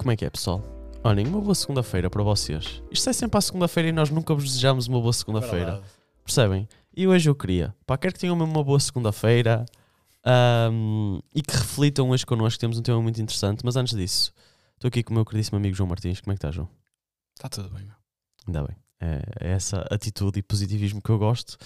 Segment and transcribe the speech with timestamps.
[0.00, 0.64] Como é que é, pessoal?
[1.04, 2.82] Olhem, uma boa segunda-feira para vocês.
[2.90, 5.82] Isto é sempre à segunda-feira e nós nunca vos desejamos uma boa segunda-feira.
[6.24, 6.66] Percebem?
[6.96, 9.66] E hoje eu queria, pá, quero que tenham mesmo uma boa segunda-feira
[10.24, 12.58] ahm, e que reflitam hoje connosco.
[12.58, 14.32] Temos um tema muito interessante, mas antes disso,
[14.72, 16.18] estou aqui com o meu queridíssimo amigo João Martins.
[16.22, 16.70] Como é que está, João?
[17.36, 17.96] Está tudo bem, meu.
[18.46, 18.76] Ainda bem.
[19.02, 21.58] É, é essa atitude e positivismo que eu gosto.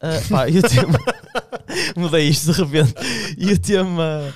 [0.00, 0.98] Ah, pá, e o tema.
[1.96, 2.94] Mudei isto de repente.
[3.36, 4.34] E o tema.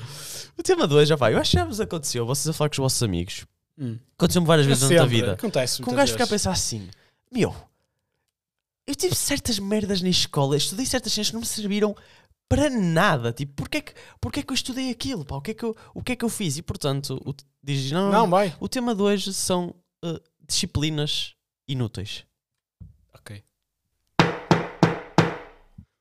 [0.61, 1.33] O tema de hoje, já vai.
[1.33, 2.27] Eu acho que já vos aconteceu.
[2.27, 3.47] Vocês a falar com os vossos amigos.
[4.19, 5.33] Aconteceu-me várias vezes na nossa vida.
[5.33, 6.87] Acontece Com um gajo ficar a pensar assim:
[7.33, 7.57] Meu,
[8.87, 11.97] eu tive certas merdas na escola, estudei certas cenas que não me serviram
[12.47, 13.33] para nada.
[13.33, 15.25] Tipo, porquê é que, porquê é que eu estudei aquilo?
[15.25, 15.37] Pá?
[15.37, 16.59] O, que é que eu, o que é que eu fiz?
[16.59, 18.55] E portanto, o, diz, não, Não, vai.
[18.61, 19.75] o tema de hoje são
[20.05, 21.35] uh, disciplinas
[21.67, 22.27] inúteis.
[23.15, 23.43] Ok.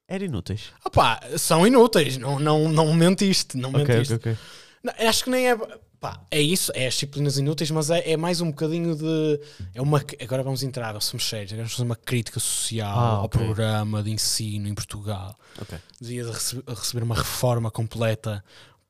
[0.09, 0.63] Era inúteis.
[0.83, 2.17] Opá, são inúteis.
[2.17, 3.55] Não, não, não mentiste.
[3.55, 4.13] Não mentiste.
[4.15, 4.37] ok, ok.
[4.83, 5.57] Não, acho que nem é.
[5.99, 9.39] Pá, é isso, é as disciplinas inúteis, mas é, é mais um bocadinho de.
[9.75, 13.29] É uma, agora vamos entrar, somos sérios, agora vamos fazer uma crítica social Ah, ao
[13.29, 15.35] programa de ensino em Portugal.
[15.61, 15.77] Ok.
[15.99, 18.41] Devia de rece- receber uma reforma completa,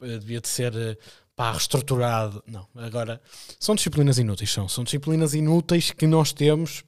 [0.03, 0.95] eh, devia de ser eh,
[1.35, 2.43] pá, reestruturado.
[2.45, 3.19] Não, agora
[3.59, 6.83] são disciplinas inúteis, são, são disciplinas inúteis que nós temos.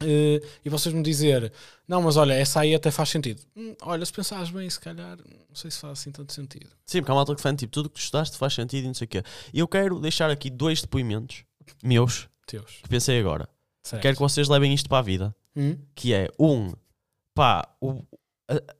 [0.00, 1.52] Eh, e vocês me dizer,
[1.86, 3.40] não, mas olha, essa aí até faz sentido.
[3.56, 6.68] Hum, olha, se pensares bem, se calhar, não sei se faz assim tanto sentido.
[6.86, 8.84] Sim, porque há uma malta que fã, tipo, tudo o que tu estudaste faz sentido
[8.84, 9.22] e não sei o quê.
[9.52, 11.44] E eu quero deixar aqui dois depoimentos
[11.82, 12.78] meus Teus.
[12.82, 13.48] que pensei agora.
[13.82, 14.02] Certo.
[14.02, 15.34] Quero que vocês levem isto para a vida.
[15.56, 15.76] Hum?
[15.94, 16.72] que é um
[17.34, 18.04] pá, o-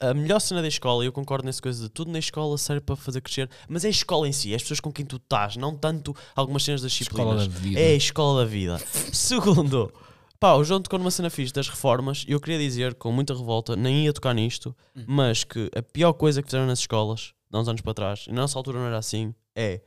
[0.01, 2.81] a, a melhor cena da escola, eu concordo nessa coisa de tudo na escola serve
[2.83, 5.17] para fazer crescer, mas é a escola em si, é as pessoas com quem tu
[5.17, 7.47] estás, não tanto algumas cenas das disciplinas.
[7.49, 7.81] vida.
[7.81, 8.79] É a escola da vida.
[9.13, 9.93] Segundo,
[10.41, 13.35] pá, o João tocou numa cena fixe das reformas, e eu queria dizer com muita
[13.35, 15.05] revolta, nem ia tocar nisto, Hum.
[15.07, 18.25] mas que a pior coisa que fizeram nas escolas, de há uns anos para trás,
[18.29, 19.81] e na nossa altura não era assim, é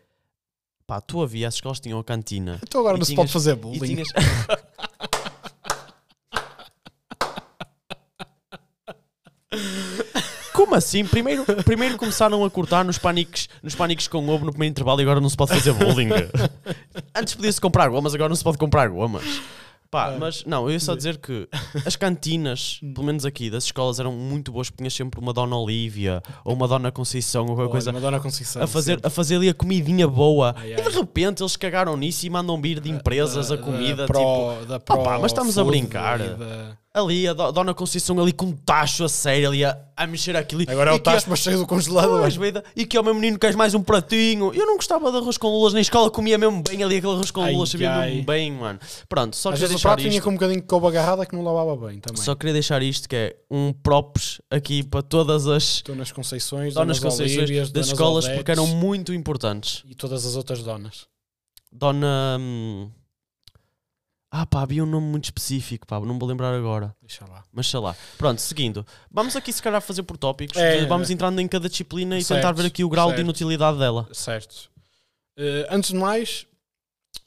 [0.85, 2.59] pá, tu havia, as escolas tinham a cantina.
[2.63, 3.79] Então agora não se pode fazer bullying.
[3.79, 4.09] tinhas.
[10.53, 11.05] Como assim?
[11.05, 15.03] Primeiro, primeiro começaram a cortar nos pânicos, nos pânicos com ovo no primeiro intervalo e
[15.03, 16.09] agora não se pode fazer bullying.
[17.15, 19.23] Antes podia-se comprar gomas, agora não se pode comprar gomas.
[19.91, 20.17] Pá, Ah.
[20.17, 21.49] mas não, eu ia só dizer que
[21.85, 25.53] as cantinas, pelo menos aqui, das escolas eram muito boas, porque tinhas sempre uma Dona
[25.57, 29.07] Olívia ou uma Dona Conceição ou qualquer Olha, coisa Madonna Conceição, a fazer, sempre.
[29.07, 30.55] a fazer ali a comidinha boa.
[30.57, 30.89] Ai, E de ai.
[30.93, 34.79] repente eles cagaram nisso e mandam vir de empresas Da- a comida, da tipo, da
[34.79, 36.19] Pro pá, mas estamos a brincar.
[36.93, 40.35] Ali a Do- Dona Conceição ali com um tacho a sério, ali a, a mexer
[40.35, 40.63] aquilo.
[40.67, 42.21] Agora é o tacho, mas cheio do congelador.
[42.21, 44.53] Pois, vida, e que ao meu menino queres mais um pratinho.
[44.53, 47.31] Eu não gostava de arroz com lulas na escola, comia mesmo bem ali aquele arroz
[47.31, 48.09] com Ai, lulas, sabia ai.
[48.11, 48.79] mesmo bem, mano.
[49.07, 50.23] Pronto, só Às queria vezes o deixar prato isto.
[50.23, 52.21] com um bocadinho de couve agarrada que não lavava bem também.
[52.21, 56.99] Só queria deixar isto que é um props aqui para todas as Donas Conceições, Donas
[56.99, 59.83] Donas Conceições Olívias, das Donas escolas Odetes porque eram muito importantes.
[59.87, 61.05] E todas as outras donas.
[61.71, 62.37] Dona.
[62.39, 62.89] hum,
[64.33, 66.95] Ah, pá, havia um nome muito específico, pá, não me vou lembrar agora.
[67.01, 67.43] Deixa lá.
[67.51, 67.93] Mas sei lá.
[68.17, 68.85] Pronto, seguindo.
[69.11, 70.55] Vamos aqui se calhar fazer por tópicos.
[70.57, 71.13] É, de- vamos é.
[71.13, 73.25] entrando em cada disciplina e Certo, tentar ver aqui o grau de certo.
[73.25, 74.07] inutilidade dela.
[74.13, 74.71] Certo.
[75.37, 76.45] Eh, antes de mais,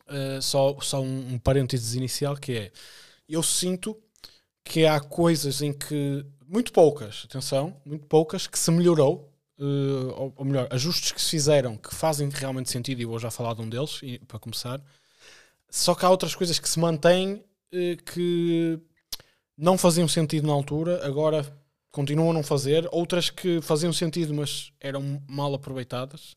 [0.09, 2.73] eh, só, só um, um parênteses inicial que é
[3.29, 3.97] eu sinto
[4.65, 9.63] que há coisas em que muito poucas, atenção, muito poucas, que se melhorou, eh,
[10.17, 13.53] ou, ou melhor, ajustes que se fizeram que fazem realmente sentido, e vou já falar
[13.55, 14.81] de um deles, e- para começar.
[15.75, 17.43] Só que há outras coisas que se mantêm
[17.73, 18.79] eh, que
[19.59, 21.45] não faziam sentido na altura, agora
[21.91, 26.37] continuam a não fazer, outras que faziam sentido, mas eram mal aproveitadas.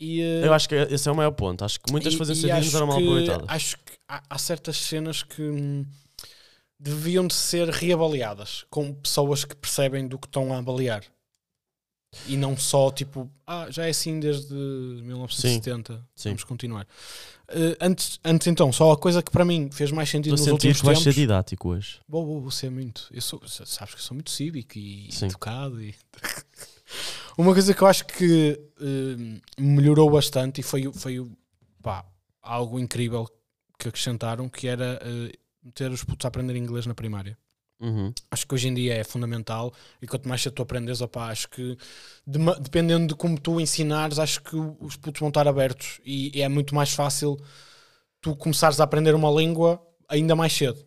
[0.00, 1.62] E, eh, Eu acho que esse é o maior ponto.
[1.62, 3.46] Acho que muitas faziam sentido, mas eram mal aproveitadas.
[3.48, 5.84] Acho que há, há certas cenas que hum,
[6.80, 11.04] deviam de ser reavaliadas com pessoas que percebem do que estão a avaliar.
[12.26, 16.30] E não só tipo, ah, já é assim desde 1970, sim.
[16.30, 16.86] vamos continuar.
[17.48, 20.52] Eh, antes, antes então, só a coisa que para mim fez mais sentido Estou nos
[20.54, 21.16] últimos que vais ser tempos.
[21.16, 22.00] didático hoje.
[22.08, 23.06] Vou, vou, vou ser muito.
[23.10, 25.26] Eu sou, sabes que eu sou muito cívico e Sim.
[25.26, 25.82] educado.
[25.82, 25.94] E...
[27.36, 31.26] Uma coisa que eu acho que eh, melhorou bastante e foi, foi
[31.82, 32.04] pá,
[32.42, 33.28] algo incrível
[33.78, 35.32] que acrescentaram, que era eh,
[35.62, 37.36] meter os putos a aprender inglês na primária.
[37.80, 38.12] Uhum.
[38.30, 41.48] Acho que hoje em dia é fundamental e quanto mais cedo tu aprendes, opá, acho
[41.48, 41.76] que
[42.26, 46.42] dema- dependendo de como tu ensinares, acho que os putos vão estar abertos e, e
[46.42, 47.36] é muito mais fácil
[48.20, 50.84] tu começares a aprender uma língua ainda mais cedo.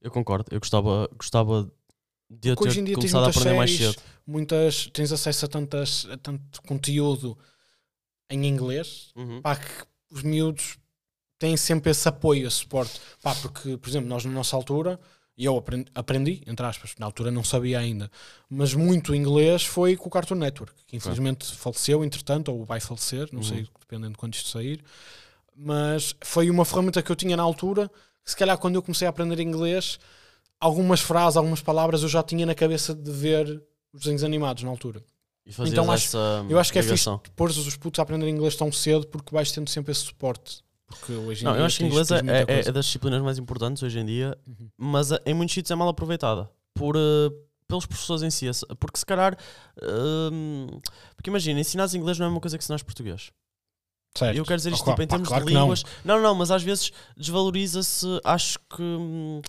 [0.00, 0.46] Eu concordo.
[0.50, 1.70] Eu gostava, gostava
[2.30, 4.02] de Porque hoje em ter dia começado a aprender mais séries, cedo.
[4.26, 7.36] muitas, tens acesso a, tantas, a tanto conteúdo
[8.30, 9.40] em inglês, Uhum.
[9.42, 10.78] pá, que os miúdos
[11.38, 13.00] têm sempre esse apoio, esse suporte.
[13.22, 14.98] Pá, porque, por exemplo, nós na nossa altura,
[15.36, 18.10] e eu aprendi, aprendi, entre aspas, na altura não sabia ainda,
[18.48, 23.28] mas muito inglês foi com o Cartoon Network, que infelizmente faleceu, entretanto, ou vai falecer,
[23.32, 23.46] não Uhum.
[23.46, 24.82] sei, dependendo de quando isto sair.
[25.58, 27.88] mas foi uma ferramenta que eu tinha na altura.
[28.24, 29.98] que Se calhar, quando eu comecei a aprender inglês,
[30.60, 33.62] algumas frases, algumas palavras eu já tinha na cabeça de ver
[33.92, 35.02] os desenhos animados na altura.
[35.46, 36.16] Então acho-
[36.50, 37.20] Eu acho que é fixe ligação.
[37.36, 40.62] pôr os putos a aprender inglês tão cedo porque vais tendo sempre esse suporte.
[40.86, 42.68] Porque hoje em Não, dia eu acho que tens- inglês é, é- coisa.
[42.68, 44.68] é das disciplinas mais importantes hoje em dia, Uhum.
[44.78, 47.30] mas eh, em muitos sítios é mal aproveitada por, eh,
[47.66, 48.46] pelos professores em si.
[48.46, 49.36] esse- Porque se calhar.
[49.82, 50.66] hum,
[51.16, 53.32] porque imagina, ensinares inglês não é uma coisa que ensinares português.
[54.16, 54.34] Certo.
[54.34, 55.62] E eu quero dizer Ah, isto claro, tipo, em termos claro de que não.
[55.62, 55.82] línguas.
[56.04, 56.22] Não.
[56.22, 58.06] não, mas às vezes desvaloriza-se.
[58.24, 58.82] Acho que.
[58.82, 59.42] hum,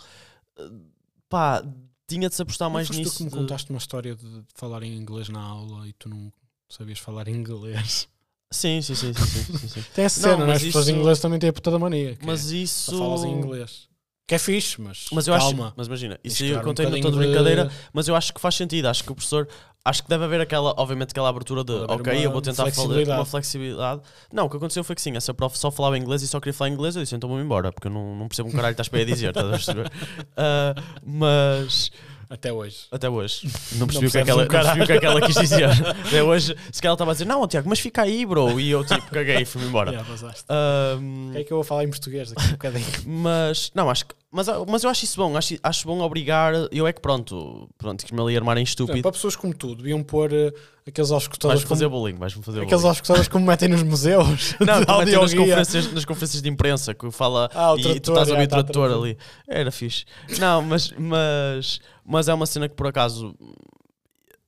[1.29, 1.63] pá,
[2.07, 3.17] tinha de se apostar Não mais foste tu nisso.
[3.17, 6.31] que me de- contaste uma história de falar em inglês na aula e tu não
[6.69, 8.07] sabias falar inglês.
[8.51, 9.83] Sim, sim, sim, sim, sim, sim.
[9.93, 10.53] Tem essa Não, cena, né?
[10.53, 12.15] mas as pessoas isso- inglês também têm a puta da mania.
[12.15, 12.97] que Mas é, isso.
[12.97, 13.87] falas em inglês.
[14.25, 15.73] Que é fixe, mas, Mas eu acho, calma.
[15.77, 18.41] mas imagina, isso aí eu um contei bocadinho toda de- brincadeira, mas eu acho que
[18.41, 18.87] faz sentido.
[18.87, 19.47] Acho que o professor,
[19.85, 23.25] acho que deve haver aquela, obviamente, aquela abertura de, ok, eu vou tentar falar uma
[23.25, 24.01] flexibilidade.
[24.33, 26.53] Não, o que aconteceu foi que sim, essa prof só falava inglês e só queria
[26.53, 26.97] falar inglês.
[26.97, 28.99] Eu disse, então vou-me embora, porque eu não, não percebo um caralho que estás para
[28.99, 29.91] aí a dizer, estás a perceber?
[30.35, 31.89] Ah, mas
[32.29, 32.77] Até hoje.
[32.91, 34.99] até hoje não percebi, o, que é que ela, um não percebi o que é
[34.99, 35.69] que ela quis dizer.
[36.07, 38.59] Até hoje, se calhar ela estava a dizer, não, Tiago, mas fica aí, bro.
[38.59, 39.91] E eu tipo, caguei e fui-me embora.
[39.91, 40.33] Yeah.
[40.49, 42.85] Ahm, O que é que eu vou falar em português daqui a um bocadinho?
[43.05, 44.15] mas, não, acho que.
[44.29, 46.53] Mas, mas eu acho isso bom, acho, acho bom obrigar.
[46.71, 49.01] Eu é que pronto, pronto, que me ali armar em estúpido.
[49.01, 50.51] Para pessoas como tu, deviam pôr eh,
[50.85, 54.55] aqueles auscultadores Vais-me fazer como, bullying, vais-me fazer aqueles auscultadores como metem nos museus.
[54.59, 57.79] Não, como é que tem nas conferências, nas conferências de imprensa que fala Ah, o
[57.79, 59.17] e tu estás a ouvir já, o tá tradutor ali.
[59.47, 60.05] Era fixe.
[60.39, 63.35] Não, mas, mas, mas é uma cena que por acaso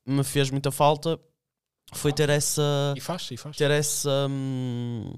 [0.05, 1.19] me fez muita falta.
[1.93, 2.61] Foi ter essa.
[2.95, 3.57] E faz, e faz.
[3.57, 5.11] ter essa hum,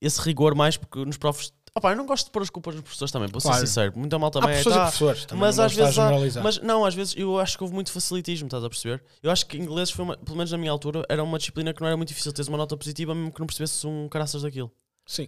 [0.00, 2.82] esse rigor mais porque nos profs Opa, eu não gosto de pôr as culpas nos
[2.82, 3.60] professores também, vou Claro.
[3.60, 3.92] ser sincero.
[3.96, 4.62] Muita mal Há também é.
[4.62, 5.24] professores e tá, professores.
[5.26, 7.92] também mas não às vezes há- mas não, às vezes eu acho que houve muito
[7.92, 9.04] facilitismo, estás a perceber?
[9.22, 11.80] Eu acho que inglês foi uma, pelo menos na minha altura, era uma disciplina que
[11.80, 14.72] não era muito difícil teres uma nota positiva, mesmo que não percebesses um caraças daquilo.
[15.10, 15.26] Sim.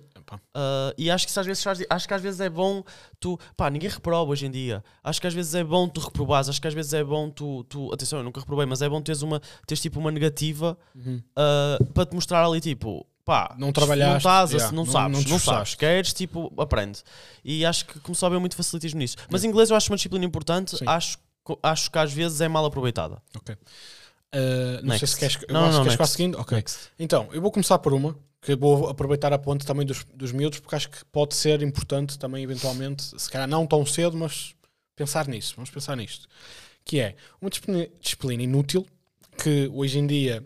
[0.54, 2.84] Uh, e acho que às vezes acho que às vezes é bom
[3.18, 4.84] tu pá, ninguém reprova hoje em dia.
[5.02, 7.64] Acho que às vezes é bom tu reprovares, acho que às vezes é bom tu,
[7.64, 11.22] tu atenção, eu nunca reprovei, mas é bom teres uma teres tipo uma negativa Uhum.
[11.34, 14.92] uh, para te mostrar ali tipo pá, Não trabalhaste, não estás, a- yeah, não não-
[14.92, 17.00] sabes, não não, sabes, queres, tipo, aprende.
[17.42, 19.16] E acho que começou a haver muito facilitismo nisso.
[19.30, 20.84] Mas inglês eu acho uma disciplina importante, Sim.
[20.86, 21.16] acho,
[21.62, 23.22] acho que às vezes é mal aproveitada.
[23.36, 23.54] Ok.
[23.54, 23.58] Uh,
[24.74, 25.06] não sei Next.
[25.08, 25.38] se queres.
[25.48, 26.36] Não, não, que queres para a seguinte.
[26.36, 26.56] Ok.
[26.56, 26.78] Next.
[26.98, 30.60] Então, eu vou começar por uma, que vou aproveitar a ponte também dos, dos miúdos,
[30.60, 34.54] porque acho que pode ser importante também, eventualmente, se calhar não tão cedo, mas
[34.96, 35.54] pensar nisso.
[35.56, 36.26] Vamos pensar nisto.
[36.84, 37.50] Que é uma
[38.00, 38.87] disciplina, inútil,
[39.37, 40.42] que hoje em dia,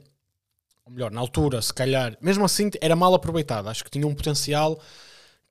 [0.84, 3.70] ou melhor, na altura, se calhar, mesmo assim, era mal aproveitada.
[3.70, 4.78] Acho que tinha um potencial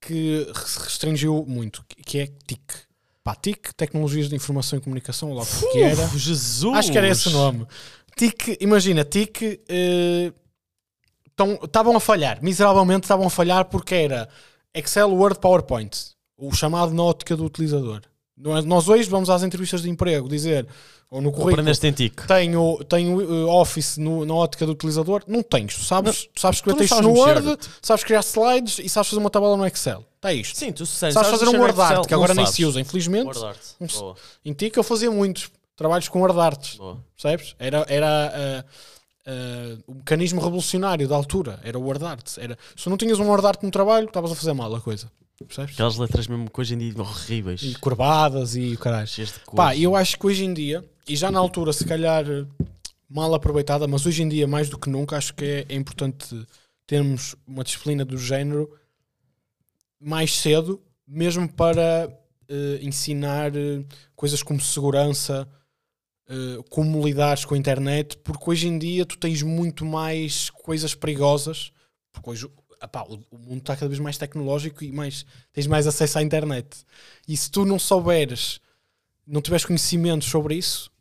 [0.02, 2.62] que se restringiu muito, que- é TIC.
[3.24, 6.04] Pá, TIC, Tecnologias de Informação e Comunicação, logo que era.
[6.08, 6.76] Uf, Jesus!
[6.78, 7.66] Acho que era esse o nome.
[8.18, 9.62] TIC, imagina, TIC
[11.64, 14.30] estavam a falhar, miseravelmente estavam a falhar porque era
[14.74, 15.98] Excel, Word, PowerPoint,
[16.38, 18.02] o chamado na ótica do utilizador.
[18.36, 20.68] Não Nós hoje vamos às entrevistas de emprego dizer,
[21.10, 22.22] ou no currículo, Aprendeste em tic.
[22.26, 25.24] tenho, tenho uh, Office no- na ótica do utilizador.
[25.28, 28.80] Não tens, tu sabes, tu sabes escrever não textos sabes no Word, sabes criar slides
[28.80, 30.04] e sabes fazer uma tabela no Excel.
[30.16, 30.58] Está isto.
[30.58, 31.98] Sim, tu sério, sabes fazer um Word Excel?
[31.98, 32.56] Art, que Não agora nem sabes.
[32.56, 33.38] se usa, infelizmente.
[33.44, 33.60] Art.
[33.80, 34.14] Um-
[34.44, 36.36] Em TIC eu fazia muitos trabalhos com Word
[36.78, 36.98] boa.
[37.16, 37.56] Percebes?
[37.60, 38.66] Era, era ah,
[39.26, 41.60] ah, o mecanismo revolucionário da altura.
[41.64, 42.38] Era o Word Art.
[42.38, 45.12] Era, se não tinhas um Word Art no trabalho, estavas a fazer mal a coisa.
[45.46, 45.74] Percebes?
[45.74, 47.62] Aquelas letras mesmo que hoje em dia horríveis.
[47.64, 49.08] E curvadas e o caralho.
[49.56, 52.26] Pá, eu acho que hoje em dia, e já na altura, se calhar
[53.10, 56.46] mal aproveitada, mas hoje em dia, mais do que nunca, acho que é, é importante
[56.88, 58.70] termos uma disciplina do género
[60.00, 62.10] mais cedo, mesmo para
[62.50, 63.84] eh, ensinar eh,
[64.16, 65.48] coisas como segurança,
[66.30, 70.96] eh, como lidares com a internet, porque hoje em dia tu tens muito mais coisas
[70.96, 71.72] perigosas,
[72.12, 72.52] porque hoje o,
[73.32, 76.86] o mundo está cada vez mais tecnológico e mais, tens mais acesso à internet.
[77.28, 78.60] E se tu não souberes,
[79.26, 80.92] não tiveres conhecimentos sobre isso,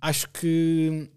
[0.00, 1.10] acho que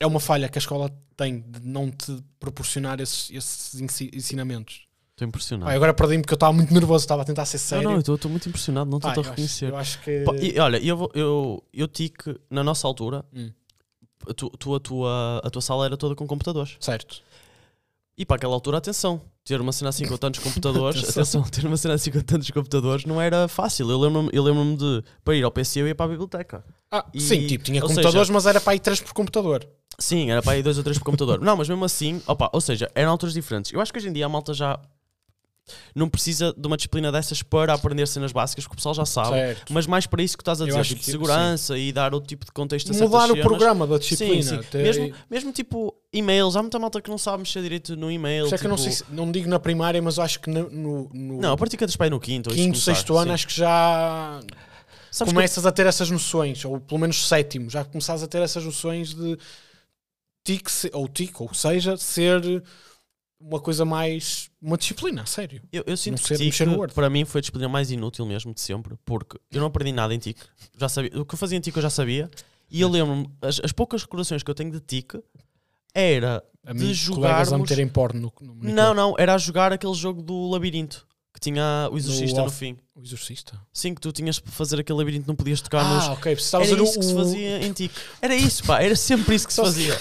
[0.00, 4.85] é uma falha que a escola tem de não te proporcionar esses, esses ensi- ensinamentos.
[5.16, 5.70] Estou impressionado.
[5.70, 7.84] Pá, agora perdi-me porque eu estava muito nervoso, estava a tentar ser não, sério.
[7.88, 9.70] não, eu estou- muito impressionado, não estou a reconhecer.
[9.70, 10.20] Eu acho que.
[10.24, 12.18] Pá, e, olha, eu, vou- eu, eu tic,
[12.50, 13.50] na nossa altura, Hum.
[14.28, 16.76] a, tu, tu- a, tua, a tua sala era toda com computadores.
[16.80, 17.22] Certo.
[18.18, 21.42] E para aquela altura, atenção, ter uma cena assim com tantos computadores, Atenção.
[21.44, 23.90] ter uma cena assim com tantos computadores não era fácil.
[23.90, 26.62] Eu lembro-me eu lembro de, para ir ao PC, eu ia para a biblioteca.
[26.90, 29.66] Ah, E- sim, tipo, tinha ou computadores, seja- mas era para aí três por computador.
[29.98, 31.40] Sim, era para aí dois ou três por computador.
[31.40, 33.72] Não, mas mesmo assim, opa, ou seja, eram alturas diferentes.
[33.72, 34.78] Eu acho que hoje em dia a malta já.
[35.94, 39.30] Não precisa de uma disciplina dessas para aprender cenas básicas que o pessoal já sabe.
[39.30, 39.72] Certo.
[39.72, 42.44] Mas mais para isso que estás a dizer, tipo, que- segurança e dar outro tipo
[42.44, 43.42] de contexto a Mudar o cenas.
[43.44, 44.42] programa da Sim, disciplina.
[44.42, 44.54] sim.
[44.56, 48.46] Até- Mesmo, mesmo tipo e-mails, há muita malta que não sabe mexer direito no e-mail.
[48.46, 50.70] É que eu não tipo- sei se, não digo na primária, mas acho que no,
[50.70, 53.34] no, no Não, a partir que pai no quinto, quinto, sexto ano, sim.
[53.34, 54.40] acho que já
[55.10, 58.42] Sabes que começas a ter essas noções, ou pelo menos sétimo, já começas a ter
[58.42, 59.38] essas noções de
[60.44, 62.62] TIC, ou TIC, ou seja, ser
[63.40, 64.50] uma coisa mais.
[64.60, 65.62] uma disciplina, a sério.
[65.72, 66.94] Eu, eu sinto que Word.
[66.94, 70.14] para mim foi a disciplina mais inútil mesmo de sempre, porque eu não aprendi nada
[70.14, 70.40] em TIC.
[70.78, 72.30] Já sabia, o que eu fazia em TIC eu já sabia,
[72.70, 75.22] e eu lembro-me, as, as poucas recordações que eu tenho de TIC
[75.94, 78.54] era A de colegas a meterem porno no.
[78.54, 82.56] Não, não, era a jogar aquele jogo do labirinto que tinha o exorcista no, off.
[82.56, 82.78] fim.
[82.94, 83.60] O exorcista.
[83.70, 86.08] Sim, que tu tinhas para fazer aquele labirinto, não podias tocar Ah, nos.
[86.18, 86.34] ok.
[86.34, 87.00] Precisavas Era isso o.
[87.00, 87.94] que se fazia em TIC.
[88.22, 89.96] Era isso, pá, era sempre isso que se Só- fazia.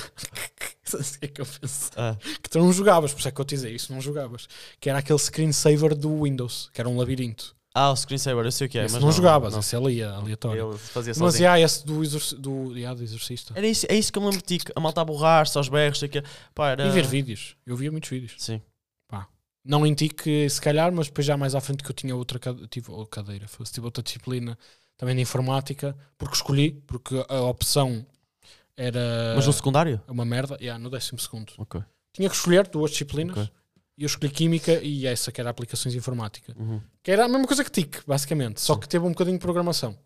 [0.87, 1.89] Isso é que eu penso.
[1.97, 4.47] Ah, Que tu não jogavas, por isso é que eu te dizia isso, não jogavas.
[4.79, 7.55] Que era aquele screensaver do Windows, que era um labirinto.
[7.73, 9.61] ah, o screensaver, eu sei o que é, esse mas não, jogavas, não.
[9.61, 10.69] esse ali, aleatório.
[10.69, 11.41] Ele fazia Mas sozinho.
[11.43, 13.51] já, esse do, exorci do, yeah, do exorcista.
[13.57, 14.71] Era isso, é isso que eu me lembro de TIC.
[14.75, 16.23] A malta a borrar-se aos berros, sei que
[16.53, 16.85] pá, era...
[16.85, 17.55] E ver vídeos.
[17.65, 18.35] Eu via muitos vídeos.
[18.37, 18.61] Sim.
[19.65, 22.15] Não em ti que se calhar, mas depois já mais à frente que eu tinha
[22.15, 24.57] outra cade- tive, ou cadeira, fosse, tive outra disciplina
[24.95, 28.05] também de informática, porque escolhi, porque a opção
[28.77, 29.99] era Mas no secundário?
[30.07, 31.51] uma merda, yeah, no décimo segundo.
[31.57, 31.81] Ok.
[32.13, 33.49] Tinha que escolher duas disciplinas Ok.
[33.97, 36.53] e eu escolhi Química e essa que era Aplicações de Informática.
[36.57, 36.79] Uhum.
[37.01, 39.97] Que era a mesma coisa que TIC, basicamente, só que teve um bocadinho de programação.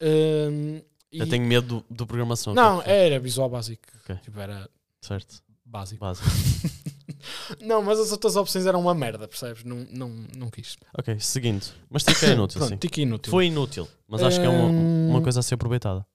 [0.00, 0.84] E-
[1.20, 2.52] Eu tenho medo do, do programação.
[2.54, 3.82] Não, tipo, era visual básico.
[4.04, 4.16] Ok.
[4.22, 4.68] Tipo, era
[5.00, 5.42] Certo.
[5.68, 6.00] Básico.
[6.00, 6.28] Básico.
[7.60, 9.64] Não, mas as outras opções eram uma merda, percebes?
[9.64, 10.76] Não, não, não quis.
[10.96, 11.64] ok, seguindo.
[11.90, 12.76] Mas TIC é inútil, Pronto, sim.
[12.76, 13.30] TIC inútil.
[13.30, 15.10] Foi inútil, mas acho que é uma, Hum.
[15.10, 16.06] uma coisa a ser aproveitada.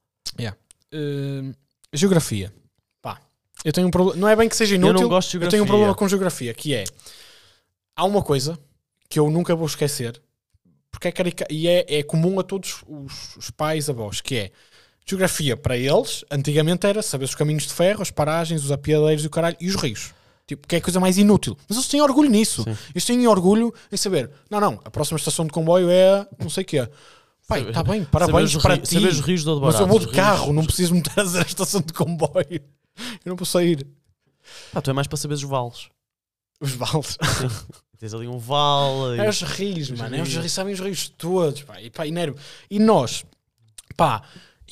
[0.94, 1.54] Hum,
[1.92, 2.54] geografia.
[3.02, 3.20] Pá,
[3.66, 4.20] eu tenho um problema.
[4.20, 5.02] Não é bem que seja Eu inútil.
[5.02, 5.52] não gosto de eu geografia.
[5.52, 6.84] tenho um problema com geografia, que é
[7.96, 8.58] há uma coisa
[9.10, 10.22] que eu nunca vou esquecer,
[10.92, 14.52] porque é carica e é, é comum a todos os, os pais avós, que é
[15.06, 19.28] geografia para eles, antigamente era saber os caminhos de ferro, as paragens, os apiadeiros e
[19.28, 20.14] o caralho, e os rios.
[20.46, 21.58] Tipo, que é a coisa mais inútil.
[21.70, 22.64] Mas eles têm orgulho nisso.
[22.64, 22.78] Sim.
[22.94, 26.64] Eles têm orgulho em saber, não, não, a próxima estação de comboio é não sei
[26.64, 26.90] o quê.
[27.48, 28.94] Pai, Saber- está bem, parabéns os para ri- ti.
[28.96, 31.82] Saber os rios de Mas eu vou de carro, não preciso me trazer a estação
[31.82, 32.62] de comboio.
[33.26, 33.86] Eu não vou sair.
[34.72, 35.88] Pá, tu é mais para saber os vales.
[36.62, 37.18] Os vales.
[37.98, 39.20] Tens ali um vale.
[39.20, 40.16] É os rios, Os mano.
[40.16, 40.40] É os rios.
[40.42, 41.82] rios, sabem os rios todos, pá.
[41.82, 42.38] E, pá, e, nervo.
[42.70, 43.26] e nós,
[43.98, 44.22] pá,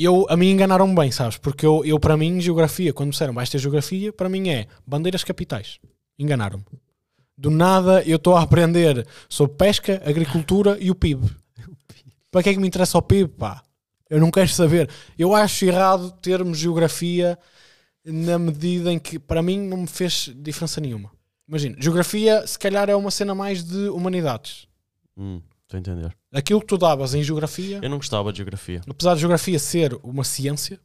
[0.03, 1.37] eu, a mim enganaram bem, sabes?
[1.37, 4.67] Porque eu, eu, para mim, geografia, quando me disseram vais ter geografia, para mim é
[4.85, 5.79] bandeiras capitais.
[6.17, 6.65] Enganaram-me.
[7.37, 11.29] Do nada eu estou a aprender sobre pesca, agricultura e o PIB.
[12.29, 13.63] Para que é que me interessa o PIB, pá?
[14.09, 14.89] Eu não quero saber.
[15.17, 17.39] Eu acho errado termos geografia
[18.05, 21.11] na medida em que, para mim, não me fez diferença nenhuma.
[21.47, 24.67] Imagina, geografia, se calhar, é uma cena mais de humanidades.
[25.17, 25.41] Hum,
[25.71, 26.17] Estou a entender.
[26.33, 28.81] Aquilo que tu davas em geografia, Eu não gostava de geografia.
[28.89, 30.77] apesar de geografia ser uma ciência,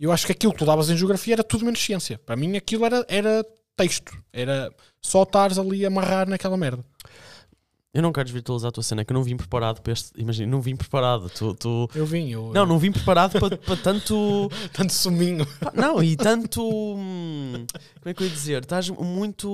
[0.00, 2.18] eu acho que aquilo que tu davas em geografia era tudo menos ciência.
[2.18, 3.44] Para mim, aquilo era, era
[3.76, 4.20] texto.
[4.32, 6.84] Era só estares ali a amarrar naquela merda.
[7.98, 10.12] Eu não quero desvirtualizar a tua cena, é que eu não vim preparado para este.
[10.16, 11.28] Imagina, não vim preparado.
[11.30, 12.52] Tu, tu- Eu vim, eu.
[12.54, 14.48] Não, não vim preparado para, para tanto.
[14.72, 15.44] Tanto suminho.
[15.74, 16.62] Não, e tanto.
[16.62, 17.66] hum,
[18.00, 18.62] Como é que eu ia dizer?
[18.62, 19.48] Estás muito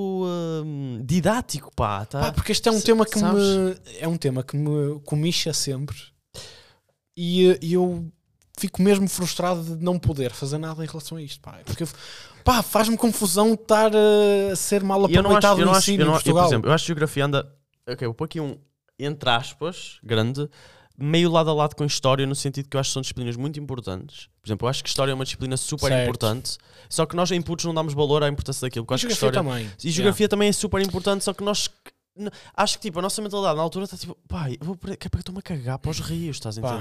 [0.63, 2.05] hum, didático, pá.
[2.05, 2.19] Tá?
[2.19, 3.41] Pá, porque este é um S- tema que sabes?
[3.41, 3.75] me.
[3.99, 5.97] É um tema que me comicha sempre.
[7.17, 8.05] E, eh, e eu
[8.59, 11.57] fico mesmo frustrado de não poder fazer nada em relação a isto, pá.
[11.65, 11.83] Porque
[12.63, 15.89] faz-me confusão estar eh, a ser mal E eu não acho, aproveitado eu não acho,
[15.91, 17.51] eu não, em eu, por exemplo, eu acho que geografia anda.
[17.87, 18.57] Ok, vou pôr aqui um
[18.97, 20.49] entre aspas, grande,
[20.97, 23.59] meio lado a lado com história, no sentido que eu acho que são disciplinas muito
[23.59, 24.29] importantes.
[24.41, 26.03] Por exemplo, eu acho que história é uma disciplina super Certo.
[26.03, 26.57] importante,
[26.89, 28.85] só que nós em inputs não damos valor à importância daquilo.
[28.85, 29.61] Porque E acho que geografia história.
[29.61, 29.71] também.
[29.83, 31.69] E geografia também é super importante, só que nós.
[32.55, 35.09] Acho que tipo, a nossa mentalidade na altura está tipo, pai, vou que é para
[35.09, 36.79] que eu estou-me a cagar para os rios, estás a Pá.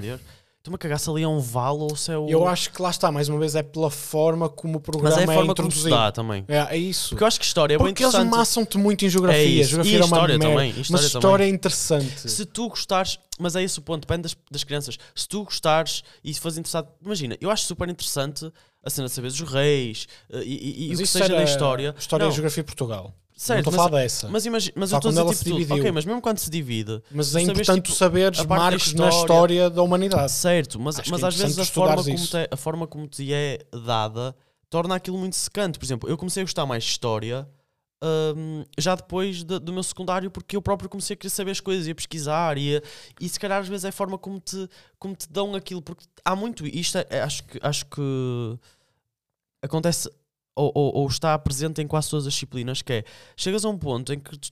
[0.64, 2.26] Estou-me a cagar se ali é um vale ou se é o.
[2.26, 5.16] Eu acho que lá está, mais uma vez, é pela forma como o Mas programa
[5.16, 5.90] é a é, forma como se introduzido.
[5.94, 6.42] dá também.
[6.48, 7.10] É, é isso.
[7.10, 8.34] Porque eu acho que história é bem Porque eles interessante.
[8.38, 9.42] maçam-te muito em geografia.
[9.42, 9.68] É isso.
[9.68, 10.54] Geografia E era uma história merda.
[10.54, 12.30] também, Mas história história é interessante.
[12.30, 14.96] Se tu gostares, mas é esse o ponto, depende das, das crianças.
[15.14, 18.50] Se tu gostares e se fores interessado, imagina, eu acho super interessante
[18.82, 21.42] a cena de saberes os reis eh, e, e- e Mas o que seja da
[21.44, 21.94] história.
[21.98, 23.14] História Não, e Geografia de Portugal.
[23.36, 24.26] Certo, não estou a mas, falar dessa.
[24.26, 25.58] Mas, mas, imagi- mas Só eu estou a quando dizer ela tipo se tudo.
[25.58, 25.76] dividiu.
[25.82, 28.86] Ok, mas mesmo quando se divide, é sabes, importante tipo, saberes a parte da marcos
[28.94, 30.32] na história- história da humanidade.
[30.32, 32.48] certo, mas, Acho que mas é às vezes a interessante forma, estudares como isso.
[32.48, 34.34] te, a forma como te é dada
[34.70, 35.78] torna aquilo muito secante.
[35.78, 37.48] Por exemplo, eu comecei a gostar mais de história.
[38.36, 41.60] hum, já depois de- do meu secundário, porque eu próprio comecei a querer saber as
[41.60, 42.82] coisas e a pesquisar, e, a-
[43.18, 46.04] e se calhar às vezes é a forma como te, como te dão aquilo, porque
[46.22, 46.66] há muito.
[46.66, 48.58] Isto é- é- acho, que, acho que
[49.62, 50.10] acontece
[50.56, 53.04] ou, ou- ou está presente em quase todas as disciplinas, que é
[53.36, 54.50] chegas a um ponto em que tu-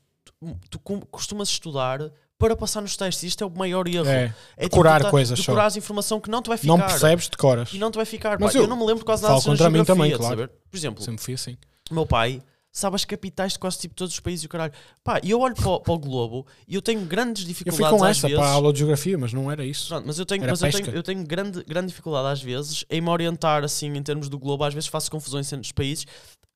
[0.71, 0.81] tu-
[1.11, 2.01] costumas estudar
[2.39, 3.23] para passar nos testes.
[3.23, 4.09] Isto é o maior erro.
[4.09, 5.53] É, É decorar tu tá- coisas só.
[5.53, 6.73] Decorares informação que não te vai ficar.
[6.77, 7.73] não percebes, decoras.
[7.73, 8.37] E não te vai ficar.
[8.41, 10.49] Mas eu eu, não me lembro quase nada de contra mim também, claro.
[10.71, 11.57] Por exemplo, Sempre fui assim.
[11.91, 14.73] meu pai sabe as capitais de quase tipo todos os países e o caralho.
[15.05, 17.88] Pá, e eu olho para, o- para o globo e eu tenho grandes Eu dificuldades
[17.91, 18.41] fui com essa vezes.
[18.43, 19.88] para a aula de geografia, mas não era isso.
[19.88, 22.85] Pronto, mas eu tenho, Era mas eu tenho, eu tenho grande, grande dificuldade às vezes
[22.88, 24.64] em me orientar assim em termos do globo.
[24.64, 26.07] Às vezes faço confusões entre os países,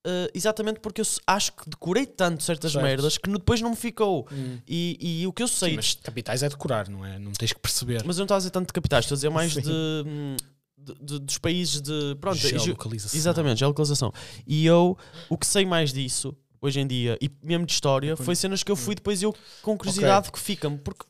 [0.07, 2.83] eh, exatamente porque eu acho que decorei tanto certas Certo.
[2.85, 4.27] merdas que depois não me ficou.
[4.33, 4.59] Hum.
[4.67, 7.19] E, e o que eu sei, Sim, mas capitais é decorar, não é?
[7.19, 8.03] Não tens que perceber.
[8.07, 9.61] mas eu não estou a dizer tanto de capitais, estou a dizer mais Sim.
[9.61, 9.71] de,
[10.07, 10.37] hum,
[10.79, 12.17] de- de- dos países de.
[12.21, 13.19] Pronto, ge- Geolocalização.
[13.19, 14.13] exatamente, geolocalização.
[14.47, 14.97] E eu,
[15.29, 18.71] o que sei mais disso hoje em dia, e mesmo de história, foi cenas que
[18.73, 20.79] eu fui depois eu com curiosidade que fica-me.
[20.79, 21.05] Porque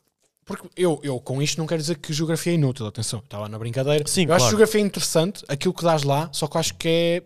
[0.45, 3.59] Porque eu, eu com isto não quero dizer que geografia é inútil, atenção, estava na
[3.59, 4.07] brincadeira.
[4.07, 4.49] Sim, eu acho claro.
[4.57, 7.23] geografia interessante, aquilo que dás lá, só que eu acho que é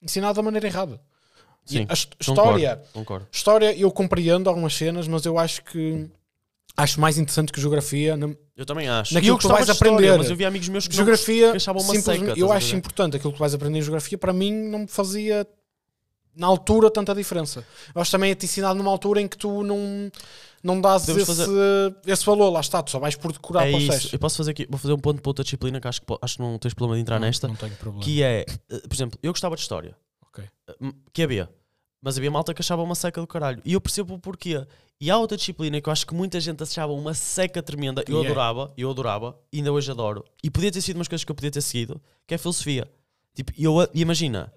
[0.00, 1.00] ensinado da maneira errada.
[1.68, 2.20] E Sim, a his- concordo,
[2.58, 3.26] história, Concordo.
[3.32, 6.08] história eu compreendo algumas cenas, mas eu acho que
[6.76, 8.16] acho mais interessante que geografia.
[8.16, 9.14] Na, Eu também acho.
[9.14, 10.18] Naquilo eu que tu gostava vais de história, aprender.
[10.18, 13.32] mas eu vi amigos meus que geografia, que achavam uma seca, eu acho importante aquilo
[13.32, 15.46] que vais aprender em geografia, para mim não me fazia
[16.34, 17.64] na altura tanta diferença.
[17.94, 20.10] Eu acho também é te ensinado numa altura em que tu não,
[20.62, 21.30] não dás esse,
[22.06, 24.00] esse valor, lá está, tu só vais por decorar É para.
[24.12, 26.36] Eu posso fazer aqui, vou fazer um ponto para outra disciplina que acho que, acho
[26.36, 27.46] que não tens problema de entrar nesta.
[27.48, 28.02] Não tenho problema.
[28.02, 29.94] Que é, eh, por exemplo, eu gostava de história.
[30.26, 30.42] Ok.
[30.68, 31.50] Eh, Que havia.
[32.02, 33.62] Mas havia malta que achava uma seca do caralho.
[33.64, 34.66] E eu percebo o porquê.
[35.00, 38.04] E há outra disciplina que eu acho que muita gente achava uma seca tremenda.
[38.08, 38.26] Eu E é.
[38.26, 40.24] adorava, eu adorava, e ainda hoje adoro.
[40.42, 42.90] E podia ter sido umas coisas que eu podia ter seguido, que é filosofia.
[43.34, 44.52] Tipo, e eu, e imagina,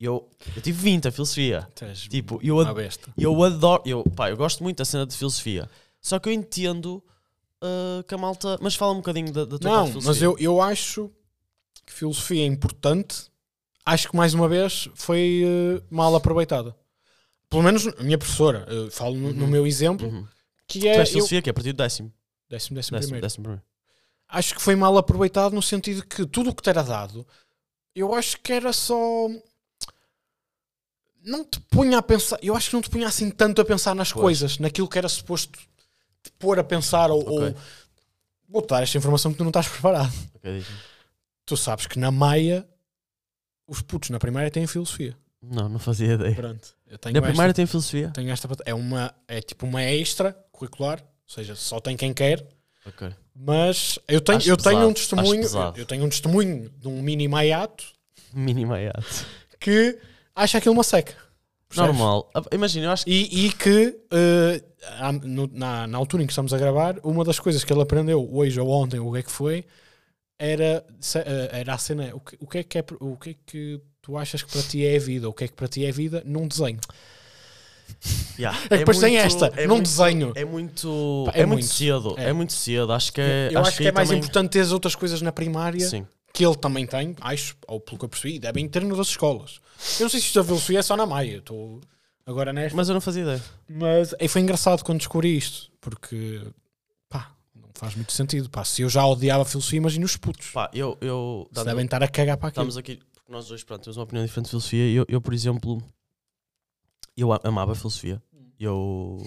[0.00, 1.68] eu, eu tive 20 a filosofia.
[1.74, 5.16] Tu és Tipo, eu, ad- eu adoro, eu, pá, eu gosto muito da cena de
[5.16, 5.68] filosofia.
[6.00, 7.02] Só que eu entendo
[7.62, 8.58] uh, que a malta.
[8.60, 10.24] Mas fala um bocadinho da, da tua Não, de mas filosofia.
[10.26, 11.10] eu, eu acho
[11.86, 13.26] que filosofia é importante.
[13.84, 16.76] Acho que mais uma vez foi eh, mal aproveitada.
[17.50, 19.50] Pelo menos a minha professora, eu falo no, no Uhum.
[19.50, 20.26] meu exemplo, Uhum.
[20.66, 20.90] que Tu é.
[20.96, 22.12] és eu- filosofia que é a partir do décimo.
[22.48, 23.22] décimo, décimo Décimo, primeiro.
[23.26, 23.62] décimo primeiro.
[24.28, 27.26] acho que foi mal aproveitado no sentido que tudo o que te era dado,
[27.94, 29.28] eu acho que era só.
[31.24, 32.38] Não te punha a pensar.
[32.42, 34.22] Eu acho que não te punha assim tanto a pensar nas Pois.
[34.22, 35.58] coisas, naquilo que era suposto
[36.22, 37.20] te pôr a pensar ou.
[37.20, 37.48] Ok.
[37.48, 37.54] ou
[38.48, 40.12] vou dar esta informação que tu não estás preparado.
[40.34, 40.76] Ok, diz-me.
[41.44, 42.66] Tu sabes que na Maia
[43.66, 45.16] os putos na primeira têm filosofia.
[45.42, 46.34] Não, não fazia ideia.
[46.34, 46.74] Pronto.
[47.00, 48.10] Tenho Na primeira tem filosofia?
[48.14, 52.46] tenho esta é uma é tipo uma extra curricular, ou seja, só tem quem quer.
[52.86, 53.10] Ok.
[53.34, 56.88] Mas eu tenho, Acho eu tenho pesado, um testemunho, eu, eu tenho um testemunho de
[56.88, 57.84] um mini maiato
[58.32, 59.26] Minimaiato.
[59.60, 59.98] que
[60.34, 61.14] acha aquilo uma seca.
[61.68, 61.88] Percebes?
[61.98, 62.30] Normal.
[62.34, 63.10] Ah, Imagina, eu acho que.
[63.10, 63.98] E, e que
[64.98, 67.82] há- no- na, na altura em que estamos a gravar, uma das coisas que ele
[67.82, 69.64] aprendeu hoje ou ontem, ou o que é que foi,
[70.38, 70.84] era,
[71.16, 72.10] eh, era a cena.
[72.14, 74.62] O que, o, que é que é, o que é que tu achas que para
[74.62, 75.28] ti é a vida?
[75.28, 76.80] O que é que para ti é a vida num desenho?
[78.38, 80.32] Yeah, É que depois tem muito- esta, é num muito- desenho.
[80.34, 81.24] É muito.
[81.26, 81.74] Pá, é, é muito, muito.
[81.74, 82.14] cedo.
[82.18, 82.24] É.
[82.28, 82.32] É.
[82.32, 82.92] muito cedo.
[82.92, 83.50] Acho que é.
[83.52, 85.86] eu acho, que é aí mais também- importante ter as outras coisas na primária.
[85.86, 86.06] Sim.
[86.32, 89.58] que ele também tem, acho, ou pelo que eu percebi, devem ter nas escolas.
[89.98, 91.80] Eu não sei se isto filosofia é só na Maia, estou
[92.24, 92.76] agora nesta.
[92.76, 93.42] Mas eu não fazia ideia.
[93.68, 96.42] Mas aí foi engraçado quando descobri isto, porque
[97.08, 98.48] pá, não faz muito sentido.
[98.50, 100.48] Pá, se eu já odiava a filosofia, imagina os putos.
[100.50, 100.96] Pá, eu.
[101.00, 102.68] eu dando- devem estar a cagar para aquilo.
[102.68, 104.90] Estamos aqui, porque nós dois, pronto, temos uma opinião diferente de filosofia.
[104.90, 105.82] Eu, eu por exemplo,
[107.16, 108.22] eu amava a filosofia.
[108.58, 109.18] Eu.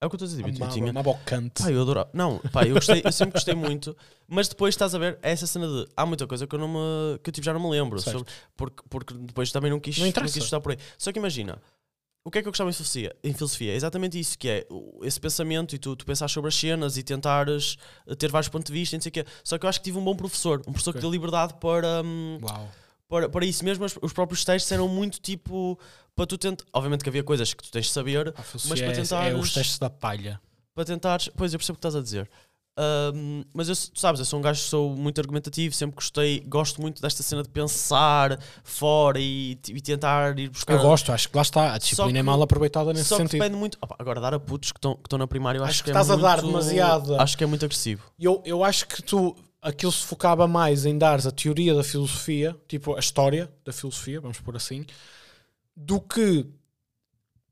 [0.00, 0.90] É o que eu estou a dizer, eu Amava, tinha.
[0.90, 1.62] amava o Kant.
[1.62, 2.10] Pá, eu adorava.
[2.12, 5.46] Não, pá, eu, gostei, eu sempre gostei muito, mas depois estás a ver é essa
[5.46, 5.88] cena de.
[5.96, 8.18] Há muita coisa que eu, não me, que eu tipo, já não me lembro, Certo.
[8.18, 10.34] sobre- porque, porque depois também não quis, Não não interessa.
[10.34, 10.78] quis estudar por aí.
[10.98, 11.62] Só que imagina,
[12.24, 13.14] o que é que eu gostava em filosofia?
[13.22, 16.48] Em filosofia é exatamente isso, que é o- esse pensamento e tu, tu pensares sobre
[16.48, 17.76] as cenas e tentares
[18.08, 19.24] eh, ter vários pontos de vista e não sei o quê.
[19.44, 20.98] Só que eu acho que tive um bom professor, um professor Ok.
[20.98, 22.02] que deu liberdade para.
[22.04, 22.68] hum, Uau.
[23.12, 25.78] Para, para isso mesmo, os, os próprios textos eram muito tipo
[26.16, 26.64] para tu tentar.
[26.72, 29.52] Obviamente que havia coisas que tu tens de saber, A filosofia para é- é, os
[29.52, 30.40] testes da palha.
[30.74, 31.28] para tentares.
[31.36, 32.30] Pois eu percebo o que estás a dizer.
[32.74, 36.40] Ahm, mas eu, tu sabes, eu sou um gajo que sou muito argumentativo, sempre gostei,
[36.40, 40.72] gosto muito desta cena de pensar fora e, e tentar ir buscar.
[40.72, 41.74] Eu gosto, acho que lá está.
[41.74, 43.40] A disciplina que- é mal aproveitada nesse Só que sentido.
[43.40, 43.76] depende muito.
[43.82, 45.92] Opa, agora, dar a putos que estão que na primária, eu acho, Acho que é
[45.92, 47.20] estás a dar muito- demasiado.
[47.20, 48.04] Acho que é muito agressivo.
[48.18, 52.56] Eu, eu acho que tu aquilo se focava mais em dares a teoria da filosofia,
[52.66, 54.84] tipo a história da filosofia, vamos pôr assim,
[55.74, 56.44] do que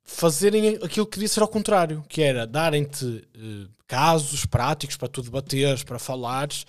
[0.02, 5.22] fazerem aquilo que devia ser ao contrário, que era darem-te eh, casos práticos para tu
[5.22, 6.66] debateres, para falares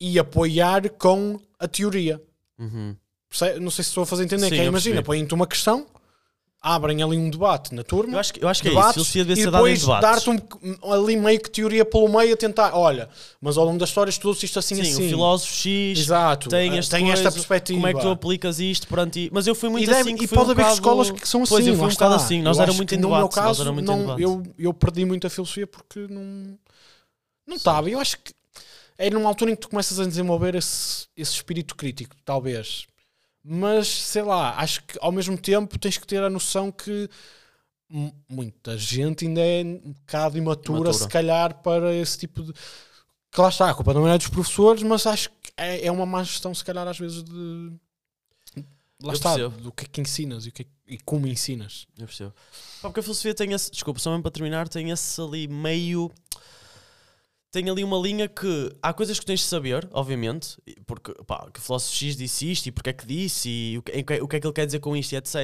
[0.00, 2.20] e apoiar com a teoria.
[2.58, 2.96] Uhum.
[3.60, 4.48] Não sei se estou a fazer entender.
[4.48, 5.86] Sim, que é, imagina, põem-te uma questão
[6.64, 8.12] abrem ali um debate na turma.
[8.14, 9.10] Eu acho, que- eu acho que é debates, isso.
[9.12, 10.24] Filosofia devia ser dada em depois debates.
[10.24, 13.08] dar-te um, ali meio que teoria pelo meio a tentar, olha,
[13.40, 15.06] mas ao longo da história estudou-se isto assim Sim, assim.
[15.06, 17.76] o filósofo X Exato, tem, eh, este tem esta coisa, perspectiva.
[17.80, 19.28] Como é que tu aplicas isto perante.
[19.32, 20.14] Mas eu fui muito e, deve- assim.
[20.22, 21.50] e fui pode um haver bocado- escolas que são assim.
[21.54, 22.42] Pois, eu fui lá um bocado assim.
[22.42, 24.22] Nós era muito em no meu caso, não, debates.
[24.22, 26.56] eu, eu perdi muito a filosofia porque não
[27.44, 27.90] não estava.
[27.90, 28.32] Eu acho que
[28.96, 32.84] é numa altura em que tu começas a desenvolver esse, esse espírito crítico, talvez.
[33.44, 37.08] Mas sei lá, acho que ao mesmo tempo tens que ter a noção que
[37.88, 40.92] mu- muita gente ainda é um bocado imatura, Imatura.
[41.04, 42.52] se calhar, para esse tipo de.
[42.52, 46.06] Que lá está, a culpa não é dos professores, mas acho que é, é uma
[46.06, 47.72] má gestão, se calhar, às vezes, de.
[49.02, 49.60] Lá Eu está, percebo.
[49.60, 51.86] do que é que ensinas e, o que é que- e como ensinas.
[51.98, 52.30] Eu percebo.
[52.80, 53.70] Pá, porque a filosofia tem esse.
[53.72, 56.12] Desculpa, só mesmo para terminar, tem esse ali meio.
[57.52, 61.60] Tem ali uma linha que há coisas que tens de saber, obviamente, porque pá, que
[61.60, 64.36] o filósofo X disse isto e porque é que disse e o que, o que-
[64.36, 65.36] é que ele quer dizer com isto e etc.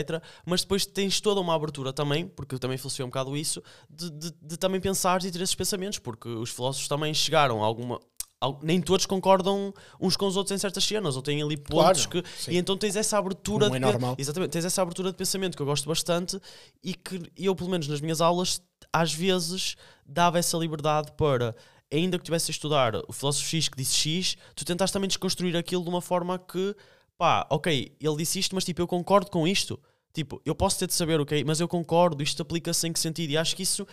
[0.47, 4.09] Mas depois tens toda uma abertura também, porque eu também filosofei um bocado isso, de,
[4.11, 8.01] de, de também pensares e ter esses pensamentos, porque os filósofos também chegaram a alguma.
[8.41, 12.07] al- Nem todos concordam uns com os outros em certas cenas, ou têm ali pontos
[12.07, 12.31] Claro, que.
[12.43, 12.53] sim.
[12.53, 14.15] E então tens essa abertura é de pen- normal.
[14.17, 16.41] Exatamente, tens essa abertura de pensamento que eu gosto bastante
[16.83, 21.55] e que eu, pelo menos nas minhas aulas, às vezes dava essa liberdade para,
[21.93, 25.57] ainda que estivesse a estudar o filósofo X que disse X, tu tentaste também desconstruir
[25.57, 26.75] aquilo de uma forma que,
[27.17, 29.79] pá, ok, ele disse isto, mas tipo, eu concordo com isto.
[30.13, 33.31] Tipo, eu posso ter de saber, ok, mas eu concordo, isto aplica-se em que sentido?
[33.31, 33.87] E acho que isso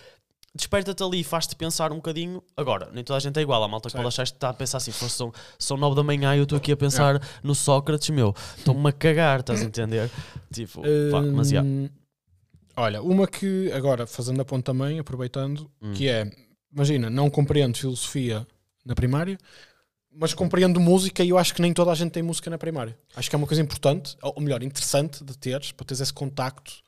[0.55, 2.41] desperta-te ali e faz-te pensar um bocadinho.
[2.55, 3.61] Agora, nem toda a gente é igual.
[3.61, 6.03] A malta que pode achar que está a pensar assim, "Fosse são, são 9 da
[6.03, 9.65] manhã e eu estou aqui a pensar no Sócrates, meu, estou-me a cagar, estás a
[9.65, 10.09] entender?
[10.53, 10.81] Tipo,
[11.11, 11.61] pá, mas já.
[11.61, 11.89] Hum,
[12.77, 15.93] Olha, uma que agora, fazendo a ponto também, aproveitando, Hum.
[15.93, 16.29] que é,
[16.75, 18.45] imagina, não compreendo filosofia
[18.85, 19.37] na primária,
[20.11, 22.97] mas compreendo música e eu acho que nem toda a gente tem música na primária.
[23.15, 26.83] Acho que é uma coisa importante, ou melhor, interessante de teres, para teres esse contacto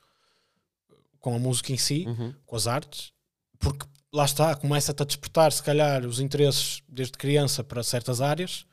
[1.18, 2.32] com a música em si, Uhum.
[2.46, 3.12] com as artes,
[3.58, 8.64] porque lá está, começa-te a despertar, se calhar, os interesses desde criança para certas áreas.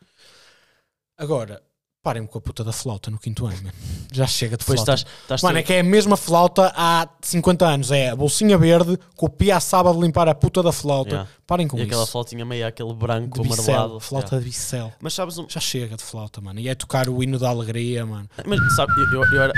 [1.17, 1.61] Agora,
[2.05, 3.71] parem-me com a puta da flauta no quinto ano, man.
[4.13, 4.93] já chega de Depois flauta.
[4.93, 7.89] estás, estás Mano, é que é a mesma flauta há 50 anos.
[7.91, 11.09] É a bolsinha verde com o pia sábado limpar a puta da flauta.
[11.09, 11.29] Yeah.
[11.47, 12.11] Parem com e aquela isso.
[12.11, 13.99] flautinha meia, aquele branco de bicel, amarelado.
[13.99, 14.39] flauta Yeah.
[14.39, 14.93] de bicel.
[15.01, 16.59] Mas sabes, um, Já chega de flauta, mano.
[16.59, 18.29] E é tocar o hino da alegria, mano.
[18.45, 19.53] mas, sabe, eu, eu, eu era,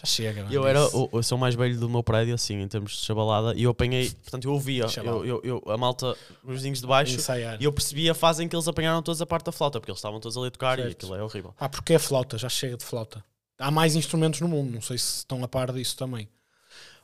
[0.00, 0.54] Já chega, mano.
[0.54, 2.98] eu, era o, eu sou o mais velho do meu prédio, assim, em termos de
[2.98, 6.86] chabalada, e eu apanhei, portanto, eu ouvia, eu, eu, eu- a malta, os vizinhos de
[6.86, 7.60] baixo, Ensaiar.
[7.60, 9.90] e eu percebi a fase em que eles apanharam todos a parte da flauta, porque
[9.90, 10.92] eles estavam todos ali a tocar e Certo.
[11.06, 11.52] aquilo é horrível.
[11.58, 13.24] Ah, porque é flauta, já chega de flauta.
[13.58, 16.28] Há mais instrumentos no mundo, não sei se estão a par disso também.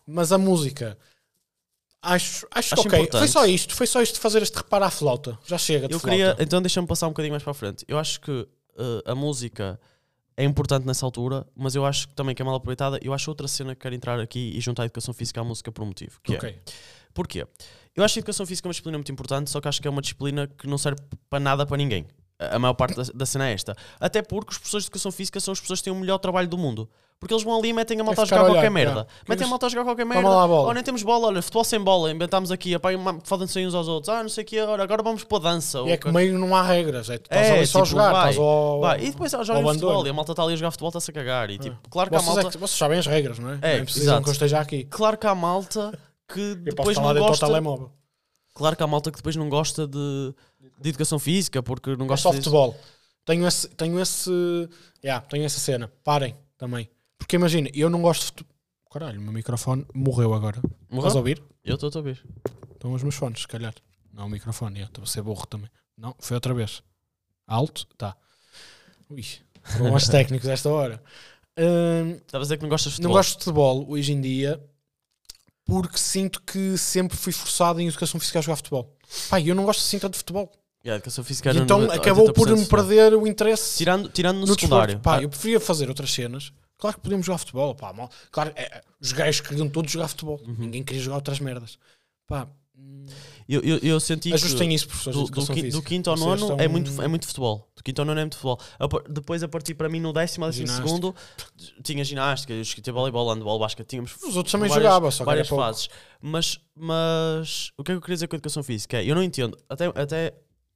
[0.07, 0.97] Mas a música,
[2.03, 2.99] acho, acho, Acho que ok.
[3.01, 3.19] importante.
[3.21, 5.39] Foi só isto, foi só isto de fazer este reparo à flauta.
[5.47, 6.17] Já chega de Eu flauta.
[6.17, 7.85] queria, então deixa-me passar um bocadinho mais para a frente.
[7.89, 8.47] Eu acho que
[8.79, 9.81] eh, a música
[10.37, 12.99] é importante nessa altura, mas eu acho que também que é mal aproveitada.
[13.03, 15.71] Eu acho outra cena que quero entrar aqui e juntar a educação física à música
[15.71, 16.21] por um motivo.
[16.23, 16.59] Que é, Ok.
[17.13, 17.47] Porquê?
[17.95, 19.87] Eu acho que a educação física é uma disciplina muito importante, só que acho que
[19.87, 22.07] é uma disciplina que não serve para nada para ninguém.
[22.53, 23.77] A maior parte da, da cena é esta.
[24.01, 26.49] Até porque os professores de educação física são as pessoas que têm o melhor trabalho
[26.49, 26.89] do mundo.
[27.21, 28.91] Porque eles vão ali e metem a malta a jogar olhar, qualquer merda.
[28.91, 29.09] yeah.
[29.29, 30.29] Metem a malta a jogar qualquer merda.
[30.29, 30.67] lá bola.
[30.69, 32.11] Ou nem temos bola, olha, futebol sem bola.
[32.11, 32.73] Inventámos aqui,
[33.23, 34.09] fodem-se uns aos outros.
[34.15, 35.79] Ah, não sei o quê, olha, agora vamos para a dança.
[35.87, 37.09] E é que meio não há regras.
[37.09, 38.13] É, tu estás É, ali só a tipo, jogar.
[38.13, 38.81] vai, estás ao...
[38.81, 41.11] Vai, E depois ah, joga futebol e a malta está ali a jogar futebol, está-se
[41.11, 41.51] a cagar.
[41.51, 42.51] E tipo, claro que Vocês, é malta.
[42.51, 43.59] que- vocês sabem as regras, não é?
[43.63, 44.23] É, Nem precisam exato.
[44.25, 44.85] que eu esteja aqui.
[44.85, 45.99] Claro que há malta
[46.31, 47.47] que depois não gosta.
[48.53, 50.35] Claro que há malta que depois não gosta de,
[50.81, 52.43] de educação física porque não É gosta só disso.
[52.45, 52.79] futebol.
[53.25, 54.31] Tenho esse, tenho esse,
[55.03, 55.91] yeah, tenho essa cena.
[56.03, 56.89] Parem também.
[57.19, 58.53] Porque imagina, eu não gosto de futebol.
[58.93, 60.61] Caralho, o meu microfone morreu agora.
[60.89, 60.99] Morreu?
[61.09, 61.43] Estás a ouvir?
[61.65, 62.25] Eu estou a ouvir.
[62.73, 63.75] Estão os meus fones, se calhar.
[64.13, 65.71] Não, o microfone, yeah, estou a ser burro também.
[65.97, 66.83] Não, foi outra vez.
[67.47, 67.87] Alto?
[67.97, 68.17] Tá.
[69.11, 69.25] Ui,
[69.63, 71.03] foram os técnicos esta hora.
[71.59, 73.17] Hum, Estavas a dizer que não gostas de não futebol.
[73.17, 74.63] gosto de futebol hoje em dia
[75.65, 78.95] porque sinto que sempre fui forçado em educação física a jogar futebol.
[79.31, 80.53] Pai, eu não gosto assim tanto de futebol.
[80.85, 84.37] Yeah, educação física E então 90, acabou por 80% me perder o interesse Tirando, tirando
[84.41, 84.97] no, no secundário.
[84.97, 85.03] desporto.
[85.03, 86.53] Pá, Ah, eu preferia fazer outras cenas.
[86.77, 87.75] Claro que podíamos jogar futebol.
[87.75, 88.11] Pá, mal.
[88.31, 90.39] Claro, é, os gajos queriam todos jogar futebol.
[90.47, 90.55] Uhum.
[90.59, 91.79] Ninguém queria jogar outras merdas.
[92.27, 92.47] Pá,
[93.49, 96.57] eu, eu, eu senti que ajustem isso, professores do, do, do quinto ao nono estão-
[96.59, 97.69] é, muito, é muito futebol.
[97.77, 98.59] Do quinto ao nono é muito futebol.
[99.09, 100.89] Depois, a partir para mim, no décimo, décimo Ginástica.
[100.89, 101.15] segundo,
[101.83, 105.49] tinha ginástica, eu esqueci voleibol, handball, basquete, tínhamos Os outros também jogavam, só que várias
[105.49, 105.63] pouco.
[105.65, 105.89] fases.
[106.21, 108.99] Mas, mas o que é que eu queria dizer com a educação física?
[108.99, 110.35] É, eu não entendo, até, até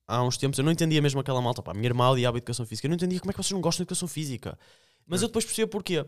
[0.09, 1.62] há uns tempos, eu não entendia mesmo aquela malta.
[1.62, 2.87] Pá, minha irmã odiava a educação física.
[2.87, 4.59] Eu não entendia como é que vocês não gostam de educação física.
[5.07, 6.05] Mas eu depois percebi porquê.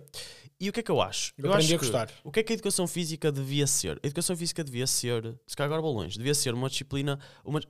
[0.58, 1.32] E o que é que eu acho?
[1.38, 2.10] Eu aprendi acho a que- gostar.
[2.24, 3.98] o que é que a educação física devia ser?
[4.02, 7.60] A educação física devia ser, se calhar agora vou longe, devia ser uma disciplina, uma,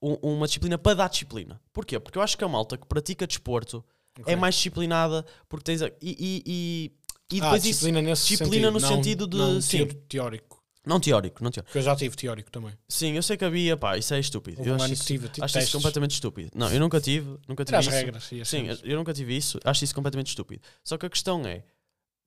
[0.00, 1.60] um- uma disciplina para dar disciplina.
[1.72, 1.98] Porquê?
[1.98, 3.84] Porque eu acho que a malta que pratica desporto
[4.20, 4.32] Ok.
[4.32, 6.92] é mais disciplinada porque tens a- e, e- e
[7.36, 7.70] E ah, depois isso.
[7.80, 9.86] disciplina nesse disciplina sentido, no não- sentido de- não sim.
[10.08, 10.59] teórico.
[10.86, 11.66] Não teórico, não teórico.
[11.68, 12.72] Porque eu já tive teórico também.
[12.88, 14.58] Sim, eu sei que havia, pá, isso é estúpido.
[14.58, 16.50] Houve Eu um acho isso, tive, tive acho isso completamente estúpido.
[16.54, 17.94] Não, eu nunca tive, nunca tive Era as isso.
[17.94, 18.32] regras.
[18.32, 20.62] e Sim, eu nunca tive isso, acho isso completamente estúpido.
[20.82, 21.62] Só que a questão é,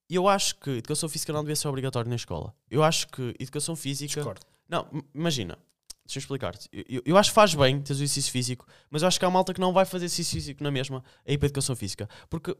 [0.10, 2.54] eu acho que educação física não devia ser obrigatória na escola.
[2.70, 4.13] Eu acho que educação física.
[4.22, 4.42] Discordo.
[4.70, 5.58] Não, imagina,
[6.06, 6.70] deixa eu explicar-te.
[6.72, 9.26] Eu, eu- eu acho que faz bem teres o exercício físico, mas eu acho que
[9.26, 12.08] há malta que não vai fazer exercício físico na mesma, aí para a educação física.
[12.30, 12.56] Porque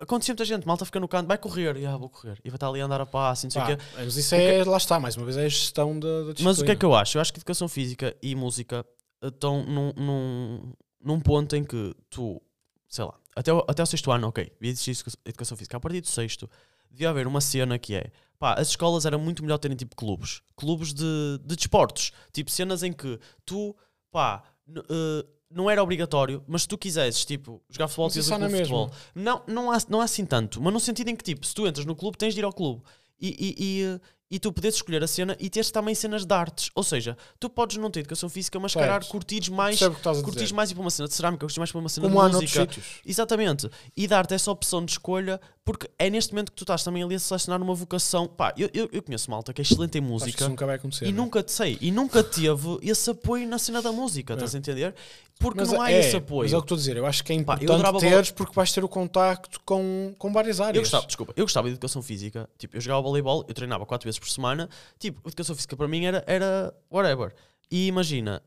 [0.00, 2.56] acontece muita gente, malta fica no canto, vai correr, e ah, vou correr, e vai
[2.56, 3.78] estar ali a andar a passo, não sei o quê.
[3.96, 6.50] mas isso é, lá está, mais uma vez, é a gestão da, da disciplina.
[6.50, 7.16] Mas o que é que eu acho?
[7.18, 8.84] Eu acho que educação física e música
[9.22, 10.72] eh, estão num, num,
[11.04, 12.40] num ponto em que tu,
[12.88, 15.76] sei lá, até o, até o sexto ano, ok, devia existir educa- educação física.
[15.76, 16.48] A partir do sexto,
[16.90, 20.40] devia haver uma cena que é, pá, as escolas era muito melhor terem tipo clubes,
[20.56, 23.76] clubes de, de desportos, tipo cenas em que tu,
[24.10, 28.58] pá, eh, não era obrigatório, mas se tu quisesses, tipo, jogar futebol, Mas isso mesma.
[28.58, 28.90] futebol.
[29.14, 31.66] Não, não, há, não há assim tanto, mas no sentido em que, tipo, se tu
[31.66, 32.82] entras no clube, tens de ir ao clube.
[33.20, 36.70] E, e, e, tu podes escolher a cena e teres também cenas de artes.
[36.74, 39.80] Ou seja, tu podes não ter educação física, mas, se calhar, curtires mais,
[40.22, 42.26] curtires mais ir para uma cena de cerâmica, curtires mais para uma cena Como de
[42.26, 42.82] há noutros música.
[43.04, 43.70] Exatamente.
[43.96, 47.14] E dar-te essa opção de escolha, porque é neste momento que tu estás também ali
[47.14, 48.26] a selecionar uma vocação.
[48.26, 50.30] Pá, eu, eu, eu conheço malta que é excelente em música.
[50.30, 51.06] isso nunca vai acontecer.
[51.06, 51.24] E não é?
[51.24, 54.94] nunca te sei, e nunca teve esse apoio na cena da música, estás a entender?
[55.40, 56.42] Porque Mas não há é, esse apoio.
[56.42, 56.96] Mas é o que estou a dizer.
[56.98, 60.30] Eu acho que é Pá, importante adorava teres porque vais ter o contacto com, com
[60.30, 60.76] várias áreas.
[60.76, 62.46] Eu gostava, desculpa, eu gostava de educação física.
[62.58, 64.68] Tipo, eu jogava voleibol, eu treinava quatro vezes por semana.
[64.98, 67.34] Tipo, educação física para mim era, era whatever.
[67.70, 68.42] E imagina,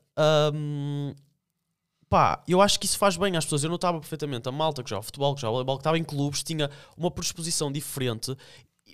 [0.53, 1.13] hum,
[2.09, 3.63] pá, eu acho que isso faz bem às pessoas.
[3.63, 6.43] Eu notava perfeitamente a malta que jogava futebol, que jogava voleibol, que estava em clubes,
[6.43, 8.35] tinha uma predisposição diferente.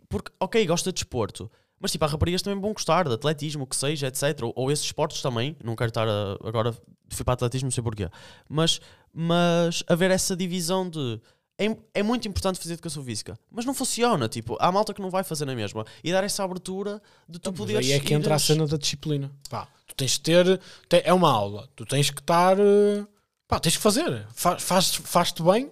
[0.07, 1.51] Porque, ok, gosta de desporto.
[1.79, 4.43] Mas tipo, há raparigas também vão gostar de atletismo, que seja, etc.
[4.43, 5.55] Ou, ou esses esportes também.
[5.63, 6.75] Não quero estar a- agora.
[7.11, 8.09] Fui para atletismo, não sei porquê.
[8.47, 8.79] Mas,
[9.13, 11.19] mas haver essa divisão de.
[11.61, 14.29] É, é muito importante fazer educação física, mas não funciona.
[14.29, 15.85] Tipo, há malta que não vai fazer na mesma.
[16.01, 17.85] E dar essa abertura de tu Mas poderes.
[17.87, 19.29] aí é que entra a cena da disciplina.
[19.49, 20.57] Pá, tu tens de ter.
[20.87, 21.67] te- é uma aula.
[21.75, 22.57] Tu tens que estar.
[22.57, 23.05] eh,
[23.47, 24.25] Pá, tens que fazer.
[24.33, 25.71] Fa- faz- Faz-te bem.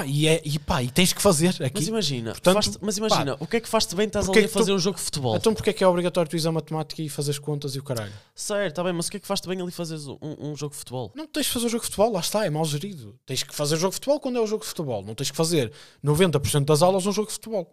[0.00, 1.72] Pá, e, é, e, pá, e tens que fazer aqui.
[1.76, 4.44] Mas imagina, Portanto, faz-te- mas imagina, o que é que faz-te bem estás porque ali
[4.44, 5.36] é a que tu- fazer um jogo de futebol?
[5.36, 7.82] Então porque é que é obrigatório tu ires a matemática e fazeres contas e o
[7.82, 8.12] caralho?
[8.34, 10.72] Certo, tá bem, mas o que é que faz-te bem ali fazeres um, um jogo
[10.72, 11.12] de futebol?
[11.14, 13.18] Não tens de fazer o jogo de futebol, lá está, é mal gerido.
[13.24, 15.02] Tens que fazer jogo de futebol quando é o jogo de futebol.
[15.02, 15.72] Não tens que fazer
[16.04, 17.72] 90% das aulas um jogo de futebol.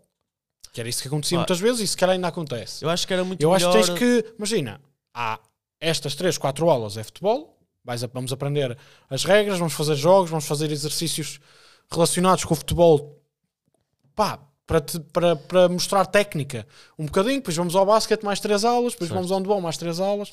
[0.72, 1.42] Que era isso que acontecia Pá.
[1.42, 2.86] muitas vezes e se calhar ainda acontece.
[2.86, 3.82] Eu acho que era muito Eu acho melhor...
[3.84, 4.80] que tens que, imagina,
[5.14, 5.40] há
[5.80, 8.78] estas 3, 4 aulas é futebol, vais a- vamos aprender
[9.10, 11.40] as regras, vamos fazer jogos, vamos fazer exercícios
[11.92, 13.20] relacionados com o futebol,
[14.16, 16.66] pá, para, te- para, para mostrar técnica
[16.98, 19.18] um bocadinho, depois vamos ao basquete mais 3 aulas, depois Certo.
[19.20, 20.32] vamos ao handball mais 3 aulas.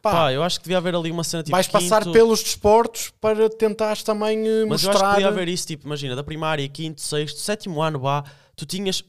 [0.00, 2.42] Pá, Pá, eu acho que devia haver ali uma cena tipo vais passar quinto- pelos
[2.42, 5.12] desportos para tentares também eh, Mas eu acho que mostrar.
[5.14, 8.24] podia haver isso, tipo, imagina, da primária, quinto, sexto, sétimo ano, vá,
[8.56, 9.04] tu tinhas,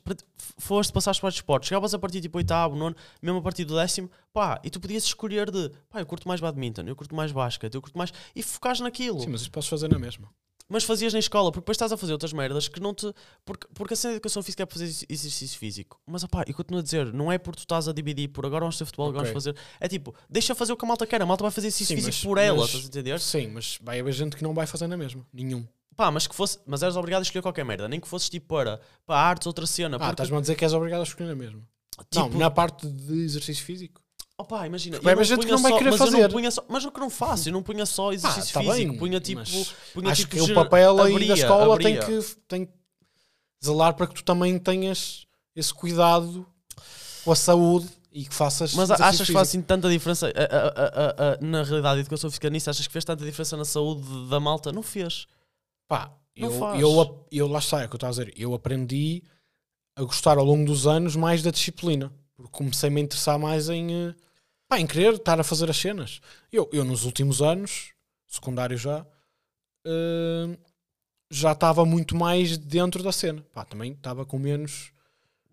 [0.60, 3.76] foste, passaste para os esportes, chegavas a partir tipo oitavo, nono, mesmo a partir do
[3.76, 7.32] décimo, pá, e tu podias escolher de, pá, eu curto mais badminton, eu curto mais
[7.32, 9.20] basquete, eu curto mais, e focares naquilo.
[9.20, 10.30] Sim, mas isso posso fazer na mesma.
[10.70, 13.12] Mas fazias na escola, porque depois estás a fazer outras merdas que não te.
[13.46, 16.00] Porque, porque a cena de educação física é para fazer exer- exercício físico.
[16.06, 18.62] Mas opá, eu continuo a dizer, não é porque tu estás a dividir por agora
[18.62, 19.34] vamos ter futebol, agora Ok.
[19.34, 19.58] vamos fazer.
[19.80, 22.02] É tipo, deixa fazer o que a malta quer, a malta vai fazer exercício Sim,
[22.02, 23.20] físico mas- por ela, mas- estás a entender?
[23.20, 25.26] Sim, mas vai haver gente que não vai fazer na mesma.
[25.34, 25.66] Nenhum.
[25.96, 26.58] Pá, mas que fosse.
[26.66, 29.68] Mas eras obrigado a escolher qualquer merda, nem que fosses tipo para, para artes, outra
[29.68, 29.98] cena.
[29.98, 31.62] Ah, Porque, estás-me a dizer que és obrigado a escolher na mesma.
[32.16, 34.02] não, tipo, na parte de exercício físico.
[34.38, 35.00] Opá, imagina.
[35.00, 36.30] Vai eu haver gente que não vai só- querer mas eu não fazer.
[36.32, 38.98] punha só- mas o que não faço, eu não punha só exercício tá físico, bem,
[38.98, 39.40] punha tipo.
[39.42, 42.20] mas Punha, Acho tipo que o papel aí da abria- escola tem abria.
[42.22, 42.72] que, tem que
[43.64, 46.46] zelar para que tu também tenhas esse cuidado
[47.24, 48.74] com a saúde e que faças.
[48.74, 49.34] Mas achas que físico.
[49.34, 50.28] faz assim tanta diferença?
[50.28, 53.66] a- a- a- na realidade, a educação física nisso, achas que fez tanta diferença na
[53.66, 54.72] saúde da malta?
[54.72, 55.26] Não fez.
[55.88, 56.82] Pá, Não eu, faz.
[56.82, 58.34] eu, eu lá está, é o que eu estava a dizer.
[58.36, 59.24] Eu aprendi
[59.96, 62.12] a gostar ao longo dos anos mais da disciplina.
[62.36, 64.16] Porque comecei-me a interessar mais em, eh,
[64.68, 66.20] pá, em querer estar a fazer as cenas.
[66.52, 67.92] Eu, eu nos últimos anos,
[68.28, 69.06] secundário já,
[69.86, 70.58] eh,
[71.32, 73.44] já estava muito mais dentro da cena.
[73.54, 74.92] Pá, também estava com menos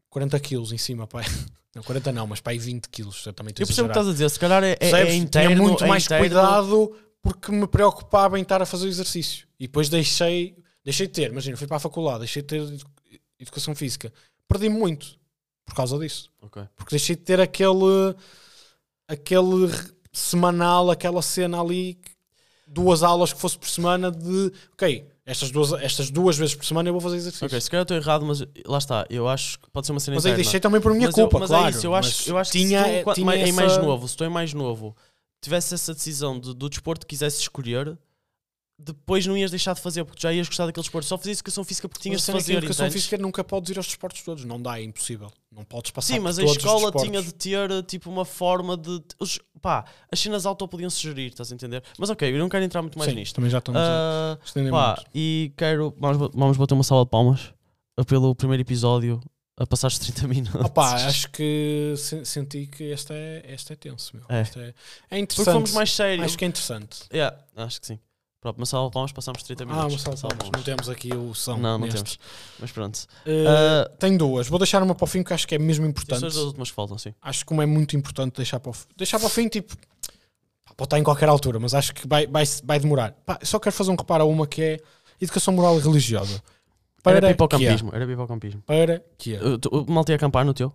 [0.08, 1.20] 40 quilos em cima, pá.
[1.72, 3.24] Não, 40 não, mas pá, aí 20 quilos.
[3.24, 4.28] Eu também Eu percebo o que estás a dizer.
[4.28, 5.54] Se calhar é, é, é interno.
[5.54, 6.26] Tinha muito é mais interno.
[6.26, 9.46] cuidado porque me preocupava em estar a fazer o exercício.
[9.56, 12.84] E depois deixei, deixei de ter, imagina, fui para a faculdade, deixei de ter edu-
[13.38, 14.12] educação física.
[14.48, 15.16] Perdi-me muito
[15.70, 16.28] por causa disso.
[16.42, 16.62] Ok.
[16.76, 18.14] Porque deixei de ter aquele
[19.08, 19.72] aquele
[20.12, 21.98] semanal, aquela cena ali,
[22.66, 26.88] duas aulas que fosse por semana de ok, estas duas, estas duas vezes por semana
[26.88, 27.46] eu vou fazer exercício.
[27.46, 29.06] Ok, se calhar estou errado, mas lá está.
[29.08, 30.42] Eu acho que pode ser uma cena Mas aí interna.
[30.44, 31.66] deixei também por minha mas eu- culpa, mas claro.
[31.66, 34.08] é isso, eu acho, eu acho tinha, que se tu, tinha mais, mais essa- novo,
[34.08, 34.96] se tu é mais novo,
[35.40, 37.96] tivesse essa decisão de, do desporto que quisesse escolher,
[38.84, 41.06] depois não ias deixar de fazer porque já ias gostar daquele esporte.
[41.06, 42.54] Só fazias educação física porque tinhas de é fazer.
[42.54, 43.02] a educação entendes?
[43.04, 44.44] física nunca podes ir aos desportos todos.
[44.44, 45.30] Não dá, é impossível.
[45.52, 49.02] Não podes passar Sim, mas a escola tinha de ter tipo uma forma de.
[49.18, 51.82] os- pá, as cenas auto podiam se gerir, estás a entender?
[51.98, 53.34] Mas ok, eu não quero entrar muito mais Sim, nisto.
[53.34, 55.94] também já estamos a Ah, estender pá, e quero.
[55.98, 57.52] Vamos, vamos bater uma salva de palmas
[57.98, 59.20] ah, pelo primeiro episódio
[59.58, 60.54] a passar os 30 minutos.
[60.64, 64.24] Opa, acho que se- senti que este é, este é tenso, meu.
[64.28, 64.40] É.
[64.40, 64.74] Este é,
[65.10, 65.44] é interessante.
[65.44, 66.24] Porque fomos mais sérios.
[66.26, 67.00] Acho que é interessante.
[67.12, 67.98] Yeah, acho que sim.
[68.40, 69.92] Pronto, de palmas, passamos 30 Ah, minutos.
[70.06, 70.50] uma salva de palmas.
[70.56, 71.56] Não temos aqui o som.
[71.58, 71.96] Não, não neste.
[71.96, 72.18] temos.
[72.58, 72.96] Mas pronto.
[73.26, 74.48] Uh, Ah, tenho duas.
[74.48, 76.20] Vou deixar uma para o fim que acho que é mesmo importante.
[76.20, 77.14] são as últimas que faltam, sim.
[77.20, 78.86] Acho que como é muito importante deixar para o fim.
[78.96, 79.76] Deixar para o fim, tipo,
[80.76, 83.12] pode estar em qualquer altura, mas acho que vai, vai, vai demorar.
[83.26, 84.80] Pá, só quero fazer um reparo a uma que é
[85.20, 86.32] educação moral e religiosa.
[86.34, 86.42] Era
[87.02, 87.16] Para é?
[87.18, 88.62] Era para campismo.
[88.62, 89.42] Para que é?
[89.42, 90.72] O tu- o malta ia acampar no teu?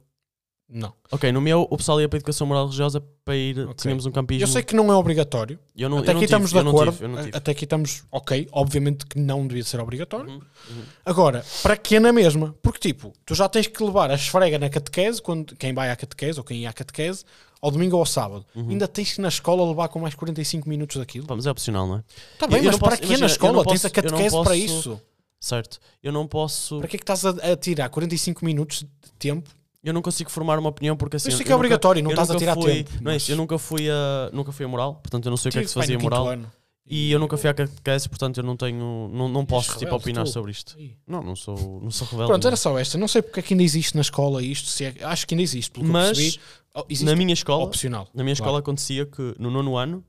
[0.67, 0.91] Não.
[1.11, 3.59] Ok, no meu o pessoal ia para a educação moral religiosa para ir.
[3.59, 3.75] Ok.
[3.75, 4.43] Tínhamos um campismo.
[4.43, 5.59] Eu sei que não é obrigatório.
[5.77, 6.91] Eu não, Até eu não aqui tive, estamos de não acordo.
[6.93, 7.37] tive, não tive.
[7.37, 8.47] Até aqui estamos ok.
[8.51, 10.31] Obviamente que não devia ser obrigatório.
[10.31, 10.83] Uhum, uhum.
[11.05, 12.55] Agora, para que é na mesma?
[12.63, 15.95] Porque, tipo, tu já tens que levar a esfrega na catequese, quando, quem vai à
[15.95, 17.23] catequese ou quem ia à catequese,
[17.61, 18.43] ao domingo ou ao sábado.
[18.55, 18.69] Uhum.
[18.71, 21.27] Ainda tens que na escola levar com mais 45 minutos daquilo.
[21.27, 22.03] Pá, mas é opcional, não é?
[22.33, 23.53] Está bem, eu mas não para posso- que imagina, na escola?
[23.53, 25.01] não tens a posso- não catequese para posso- isso.
[25.39, 25.79] Certo.
[26.01, 26.79] Eu não posso.
[26.79, 29.47] Para que é que estás a, a tirar 45 minutos de tempo?
[29.85, 31.29] Eu não consigo formar uma opinião porque assim.
[31.29, 32.91] Isso eu que é nunca- obrigatório, não eu estás a nunca tirar fui- tempo.
[33.01, 34.29] Não é isso, eu nunca fui a.
[34.33, 36.27] Nunca fui a moral, portanto eu não sei o que é que se fazia moral.
[36.27, 36.51] ano.
[36.87, 39.09] E eu nunca fui à catequese, portanto eu não tenho.
[39.11, 40.29] Não, não posso tipo, rebelde, opinar tu.
[40.31, 40.75] sobre isto.
[41.07, 42.29] Não, não sou, não sou rebelde.
[42.29, 42.49] Pronto, não.
[42.49, 42.97] era só esta.
[42.97, 44.67] Não sei porque é que ainda existe na escola isto.
[44.69, 46.39] Se é- acho que ainda existe, pelo que Mas percebi.
[46.75, 48.07] Oh, existe na minha escola, opcional.
[48.13, 48.63] na minha escola Claro.
[48.63, 50.03] acontecia que no nono ano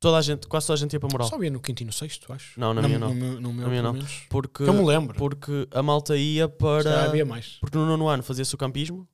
[0.00, 1.28] toda a gente, quase toda a gente ia para moral.
[1.28, 2.58] Só havia no quinto e no sexto, acho.
[2.58, 3.10] Não, na minha não.
[3.10, 3.92] No meu, no meu, Na minha não.
[3.92, 4.22] menos.
[4.28, 5.16] Porque, Que eu me lembro.
[5.16, 7.04] porque a malta ia para.
[7.04, 7.58] havia mais.
[7.60, 9.06] Porque no nono ano fazia-se o campismo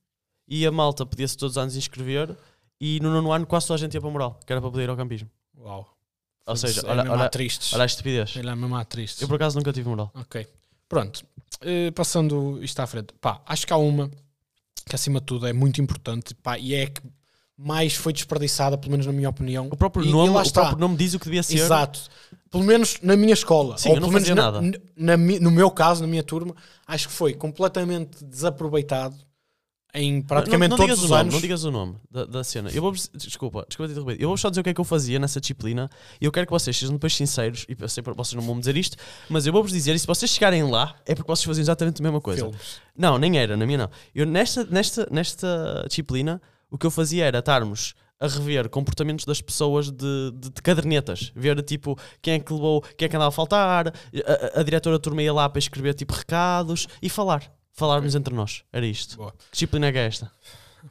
[0.49, 2.35] e a malta podia-se todos os anos inscrever
[2.81, 4.85] e no nono ano quase toda a gente ia para moral, que era para poder
[4.85, 5.29] ir ao campismo.
[5.59, 5.93] Uau.
[6.47, 7.73] Ou seja, é olha, olha, tristes.
[7.75, 8.37] olha a estupidez.
[8.37, 9.21] Ele é mesmo tristes.
[9.21, 10.13] Eu por acaso nunca tive moral.
[10.15, 10.47] Ok.
[10.89, 11.25] Pronto.
[11.63, 13.13] Eh, passando isto à frente.
[13.21, 14.09] Pá, acho que há uma
[14.89, 17.01] que acima de tudo é muito importante pá, e é a que
[17.59, 19.69] mais foi desperdiçada, pelo menos na minha opinião.
[19.73, 21.55] O próprio, E- e nome, lá o próprio nome diz o que devia ser.
[21.59, 22.01] Exato.
[22.51, 23.79] Pelo menos na minha escola.
[23.79, 24.61] Sim, ou pelo menos na- nada.
[24.97, 26.55] na- no meu caso, na minha turma,
[26.87, 29.17] acho que foi completamente desaproveitado
[29.95, 31.35] em praticamente não, não todos os nome, anos.
[31.35, 32.69] Não digas o nome da, da cena.
[32.71, 34.23] Eu vou desculpa, desculpa te.
[34.23, 35.89] Eu vou só dizer o que é que eu fazia nessa disciplina
[36.21, 38.57] e eu quero que vocês sejam depois sinceros e eu sei que vocês não vão
[38.57, 38.99] me dizer isto,
[39.31, 42.03] mas eu vou-vos dizer e se vocês chegarem lá é porque vocês faziam exatamente a
[42.03, 42.43] mesma coisa.
[42.43, 42.61] Filmes.
[42.97, 43.91] Não, nem era, na minha não.
[44.15, 49.43] Eu nesta, nesta, nesta disciplina o que eu fazia era estarmos a rever comportamentos das
[49.43, 53.29] pessoas de, de, de cadernetas, ver tipo quem é que levou, quem é que andava
[53.29, 57.53] a faltar, a, a- diretora da turma ia lá para escrever tipo recados e falar.
[57.73, 58.63] Falarmos entre nós.
[58.73, 59.19] Era isto.
[59.19, 59.33] Boa.
[59.33, 60.33] Que disciplina é que é esta?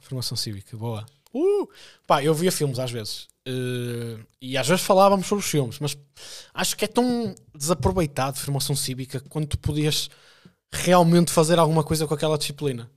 [0.00, 1.04] Formação cívica, boa.
[1.34, 1.66] Uh!
[2.06, 3.26] Pá, eu via filmes às vezes.
[3.44, 5.96] Eh, e às vezes falávamos sobre os filmes, mas
[6.54, 10.08] acho que é tão desaproveitado formação cívica quando tu podias
[10.72, 12.88] realmente fazer alguma coisa com aquela disciplina.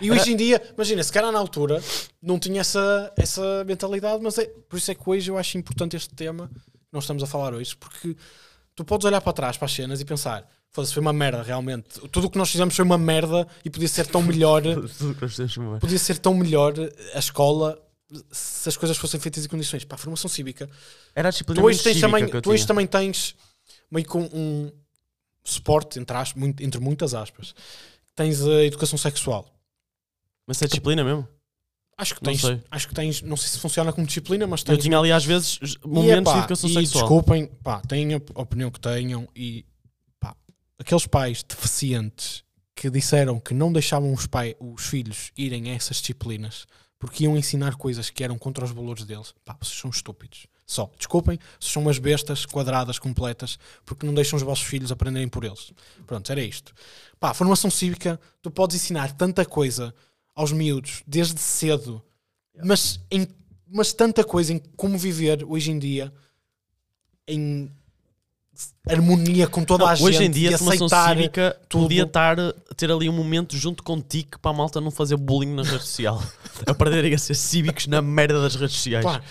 [0.00, 1.82] E hoje em dia, imagina, se calhar na altura
[2.20, 5.96] não tinha essa, essa mentalidade, mas é, por isso é que hoje eu acho importante
[5.96, 8.16] este tema que nós estamos a falar hoje, porque
[8.74, 12.00] tu podes olhar para trás para as cenas e pensar, foda-se, foi uma merda realmente.
[12.10, 14.62] Tudo o que nós fizemos foi uma merda e podia ser tão melhor
[15.80, 16.74] podia ser tão melhor
[17.14, 17.80] a escola
[18.30, 19.84] se as coisas fossem feitas em condições.
[19.84, 20.68] Para a formação cívica,
[21.14, 23.34] Era a disciplina tu hoje, tens também, tu hoje também tens
[23.90, 24.70] meio com um
[25.44, 27.54] suporte, entre, aspas, muito- entre muitas aspas.
[28.14, 29.50] Tens a educação sexual.
[30.46, 31.26] Mas é disciplina mesmo?
[31.96, 32.60] Acho que Não tens, sei.
[32.70, 34.82] acho que tens, não sei se funciona como disciplina, mas Eu tens.
[34.82, 37.04] tinha ali às vezes E, momentos epá, de educação e sexual.
[37.04, 39.64] Desculpem, pá, tenham a opinião que tenham e
[40.18, 40.34] pá,
[40.78, 42.42] aqueles pais deficientes
[42.74, 46.66] que disseram que não deixavam os, pai, os filhos irem a essas disciplinas
[46.98, 50.46] porque iam ensinar coisas que eram contra os valores deles, pá, vocês são estúpidos.
[50.66, 55.28] Só, desculpem, vocês são umas bestas quadradas completas porque não deixam os vossos filhos aprenderem
[55.28, 55.70] por eles.
[56.06, 56.72] Pronto, era isto.
[57.20, 59.94] Pá, formação cívica, tu podes ensinar tanta coisa
[60.34, 62.02] aos miúdos desde cedo,
[62.64, 63.26] mas, em,
[63.68, 66.12] mas tanta coisa em como viver hoje em dia
[67.26, 67.70] em
[68.88, 71.82] harmonia com toda Não, a gente hoje em dia a formação cívica tudo.
[71.82, 72.36] podia estar
[72.76, 76.20] ter ali um momento junto contigo para a malta não fazer bullying nas redes sociais.
[76.66, 79.04] Aprenderem a ser cívicos na merda das redes sociais.
[79.04, 79.22] Pá,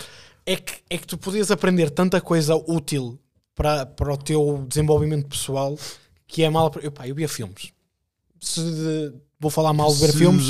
[0.45, 3.17] é, que, é que tu podias aprender tanta coisa útil
[3.55, 5.77] para, para o teu desenvolvimento pessoal
[6.27, 6.71] que é mal.
[6.81, 7.71] Eu, pá, eu via filmes.
[8.41, 10.47] Se de- vou falar mal de ver Se- filmes,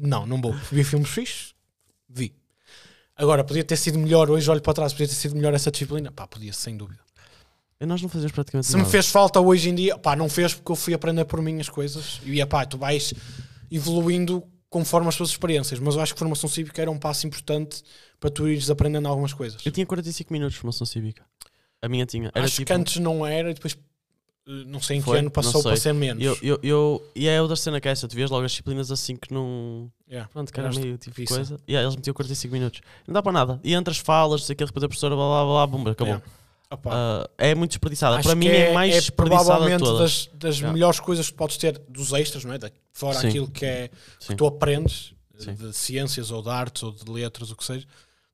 [0.00, 0.52] não, não vou.
[0.72, 1.54] Vi filmes fixes,
[2.08, 2.34] vi.
[3.16, 6.10] Agora, podia ter sido melhor, hoje olho para trás, podia ter sido melhor essa disciplina.
[6.10, 7.00] Pá, podia, sem dúvida.
[7.80, 8.90] E Nós não fazemos praticamente Se me nada.
[8.90, 11.68] fez falta hoje em dia, pá, não fez porque eu fui aprender por mim as
[11.68, 12.20] coisas.
[12.24, 13.12] E pá, tu vais
[13.70, 15.78] evoluindo conforme as tuas experiências.
[15.80, 17.82] Mas eu acho que formação cívica era um passo importante
[18.18, 19.60] para tu ires aprendendo algumas coisas.
[19.64, 21.24] Eu tinha 45 minutos de formação cívica.
[21.82, 22.30] A minha tinha.
[22.34, 23.76] Era Acho tipo, que antes não era e depois
[24.46, 25.18] não sei em que Foi?
[25.18, 26.22] ano Não passou para ser menos.
[26.24, 28.90] eu, eu, eu, e é outra cena que é essa, tu vias logo as disciplinas
[28.90, 29.90] assim que não.
[30.08, 30.28] Yeah.
[30.32, 31.36] Pronto, que era Era meio tipo de difícil.
[31.36, 31.60] coisa.
[31.68, 32.80] E aí eles metiam 45 minutos.
[33.06, 33.60] Não dá para nada.
[33.62, 36.14] E entre as falas, sei que, de repente a professora, blá blá blá, bum, acabou.
[36.14, 36.24] Yeah.
[36.86, 38.16] Ah, é muito desperdiçada.
[38.16, 40.26] acho Para mim que é, mais é provavelmente todas.
[40.26, 40.72] das, das Yeah.
[40.72, 42.58] melhores coisas que podes ter dos extras, não é?
[42.58, 43.28] Da- fora Sim.
[43.28, 44.28] aquilo que é Sim.
[44.28, 45.54] que tu aprendes Sim.
[45.54, 47.86] de ciências ou de artes ou de letras, o que seja.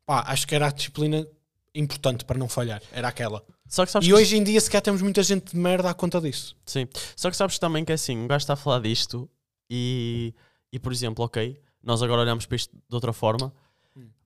[0.05, 1.27] Pá, acho que era a disciplina
[1.75, 2.81] importante para não falhar.
[2.93, 3.43] Era aquela.
[3.69, 5.95] Só que sabes E que hoje em dia, sequer temos muita gente de merda à
[5.95, 6.57] conta disso.
[6.65, 6.87] Sim.
[7.17, 9.29] Só que sabes também que é assim, um gajo está a falar disto
[9.71, 10.33] e,
[10.73, 13.53] e por exemplo, ok, nós agora olhamos para isto de outra forma.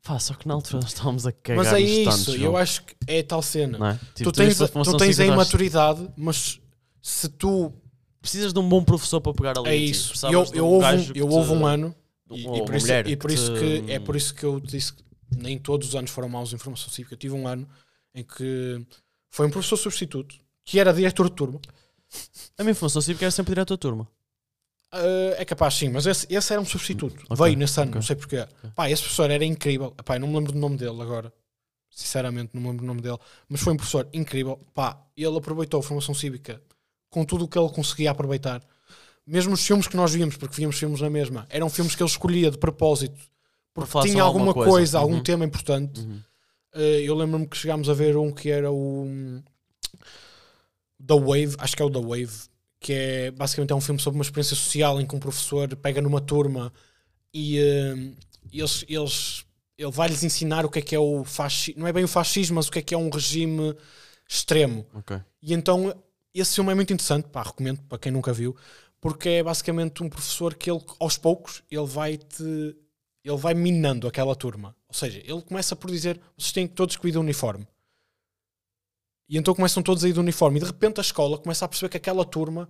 [0.03, 2.85] Pá, só que na altura nós estávamos a cagar Mas é isso, tantos, eu acho
[2.85, 3.93] que é tal cena.
[3.93, 4.15] É?
[4.15, 6.61] Tipo, tu tens, tu tens a imaturidade, mas
[7.03, 7.73] se tu.
[8.21, 9.69] Precisas de um bom professor para pegar ali.
[9.69, 9.91] É em ti.
[9.93, 10.09] isso.
[10.09, 11.95] Precisavas Eu, eu, um houve, um, eu houve um ano,
[12.31, 14.93] e, e por isso, e por isso te- que é por isso que eu disse
[14.95, 15.03] que
[15.37, 17.15] nem todos os anos foram maus em formação cívica.
[17.15, 17.69] Eu tive um ano
[18.15, 18.87] em que
[19.31, 21.61] foi um professor substituto que era diretor de turma.
[22.59, 24.07] A minha formação cívica era sempre direto à turma.
[24.93, 27.25] Uh, é capaz, sim, mas esse, esse era um substituto.
[27.29, 27.95] Ok, Veio nesse ano, ok.
[28.01, 28.45] não sei porquê.
[28.75, 29.93] Pá, esse professor era incrível.
[30.05, 31.33] Pá, não me lembro do nome dele agora.
[31.89, 33.19] Sinceramente, não me lembro do nome dele.
[33.49, 34.59] Mas foi um professor incrível.
[34.75, 36.61] Pá, ele aproveitou a formação cívica
[37.09, 38.63] com tudo o que ele conseguia aproveitar.
[39.27, 42.11] Mesmo os filmes que nós víamos, porque víamos filmes na mesma, eram filmes que ele
[42.11, 43.19] escolhia de propósito.
[43.73, 44.99] Porque falar tinha alguma alguma coisa, coisa.
[44.99, 45.23] algum Uhum.
[45.23, 46.01] tema importante.
[46.01, 46.21] Uhum.
[46.75, 49.43] Uh, eu lembro-me que chegámos a ver um que era o
[51.05, 52.49] The Wave, acho que é o The Wave,
[52.79, 56.01] que é basicamente é um filme sobre uma experiência social em que um professor pega
[56.01, 56.73] numa turma
[57.33, 58.17] e uh,
[58.53, 59.45] eles, eles,
[59.77, 62.57] ele vai-lhes ensinar o que é que é o fascismo, não é bem o fascismo,
[62.57, 63.75] mas o que é que é um regime
[64.29, 64.87] extremo.
[64.95, 65.21] Ok.
[65.43, 65.95] E então
[66.33, 68.55] esse filme é muito interessante, pá, recomendo para quem nunca viu,
[69.01, 72.77] porque é basicamente um professor que ele, aos poucos, ele vai te
[73.25, 74.75] ele vai minando aquela turma.
[74.89, 77.67] Ou seja, ele começa por dizer: vocês têm que todos que ir de uniforme.
[79.29, 80.57] E então começam todos a ir de uniforme.
[80.59, 82.69] E de repente a escola começa a perceber que aquela turma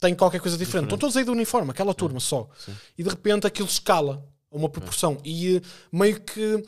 [0.00, 0.84] tem qualquer coisa diferente.
[0.84, 0.84] Diferente.
[0.94, 2.48] Estão todos a ir de uniforme, aquela turma só.
[2.58, 2.74] sim.
[2.96, 5.18] E de repente aquilo escala a uma proporção.
[5.24, 5.60] E eh,
[5.92, 6.64] meio que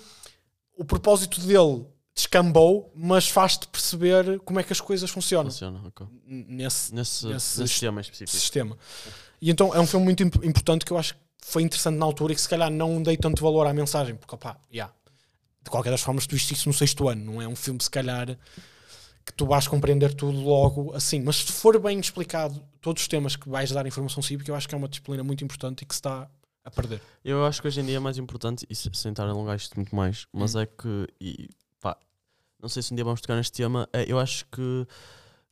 [0.76, 6.06] o propósito dele descambou, mas faz-te perceber como é que as coisas funcionam Funciona, ok.
[6.26, 8.36] nesse, Nesse, Nesse nesse sistema em específico.
[8.38, 8.78] sistema.
[9.40, 12.04] E então é um filme muito imp- importante que eu acho que foi interessante na
[12.04, 14.92] altura e que se calhar não dei tanto valor à mensagem, porque opá, yeah,
[15.62, 17.90] de qualquer das formas tu viste isso no sexto ano, não é um filme se
[17.90, 18.36] calhar
[19.24, 23.36] que tu vais compreender tudo logo assim, mas se for bem explicado todos os temas
[23.36, 25.94] que vais dar informação cívica, eu acho que é uma disciplina muito importante e que
[25.94, 26.28] se está
[26.64, 27.00] a perder.
[27.24, 29.56] Eu acho que hoje em dia é mais importante, e se- sem estar a alongar
[29.56, 30.60] isto muito mais, mas Hum.
[30.60, 31.48] é que, e,
[31.80, 31.96] pá,
[32.60, 34.86] não sei se um dia vamos tocar neste tema, é, eu acho que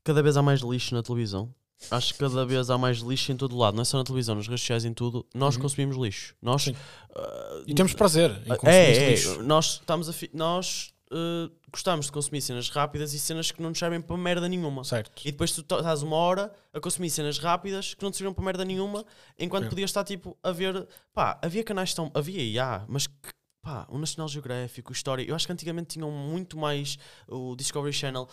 [0.03, 1.55] cada vez há mais lixo na televisão.
[1.91, 4.35] Acho que cada vez há mais lixo em todo lado, não é só na televisão,
[4.35, 5.25] nas redes sociais, em tudo.
[5.35, 5.63] Nós Uhum.
[5.63, 6.35] consumimos lixo.
[6.43, 6.69] Nós,
[7.15, 9.43] ah, E temos prazer em consumir é, é, lixo.
[9.43, 13.79] nós estamos a nós ah, gostamos de consumir cenas rápidas e cenas que não nos
[13.79, 14.83] servem para merda nenhuma.
[14.85, 15.23] Certo.
[15.25, 18.45] E depois tu estás uma hora a consumir cenas rápidas que não te serviram para
[18.45, 19.05] merda nenhuma,
[19.39, 19.69] enquanto É.
[19.69, 20.87] podias estar tipo a ver.
[21.15, 22.11] Pá, havia canais tão.
[22.13, 23.15] Havia e há, mas que,
[23.63, 25.23] pá, o National Geographic, o História.
[25.23, 26.99] Eu acho que antigamente tinham muito mais
[27.29, 28.29] o Discovery Channel,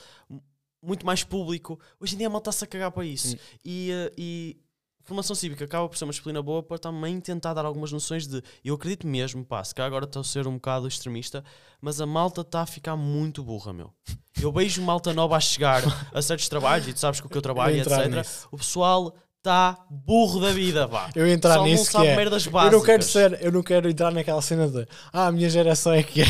[0.85, 1.79] muito mais público.
[1.99, 3.37] Hoje em dia a malta está-se a cagar para isso.
[3.63, 4.57] E, eh, e
[5.03, 8.41] formação cívica acaba por ser uma disciplina boa para também tentar dar algumas noções de.
[8.63, 11.43] Eu acredito mesmo, pá, se calhar agora estou a ser um bocado extremista,
[11.79, 13.93] mas a malta está a ficar muito burra, meu.
[14.41, 15.83] Eu vejo malta nova a chegar
[16.13, 18.07] a certos trabalhos e tu sabes que o que eu trabalho, Eu etc.
[18.13, 18.47] nisso.
[18.51, 21.09] O pessoal está burro da vida, pá.
[21.15, 22.15] Eu entrar Só nisso que sabe é.
[22.15, 22.77] merdas Eu básicas.
[22.79, 26.01] não quero ser, eu não quero entrar naquela cena de ah, a minha geração é
[26.01, 26.25] que é.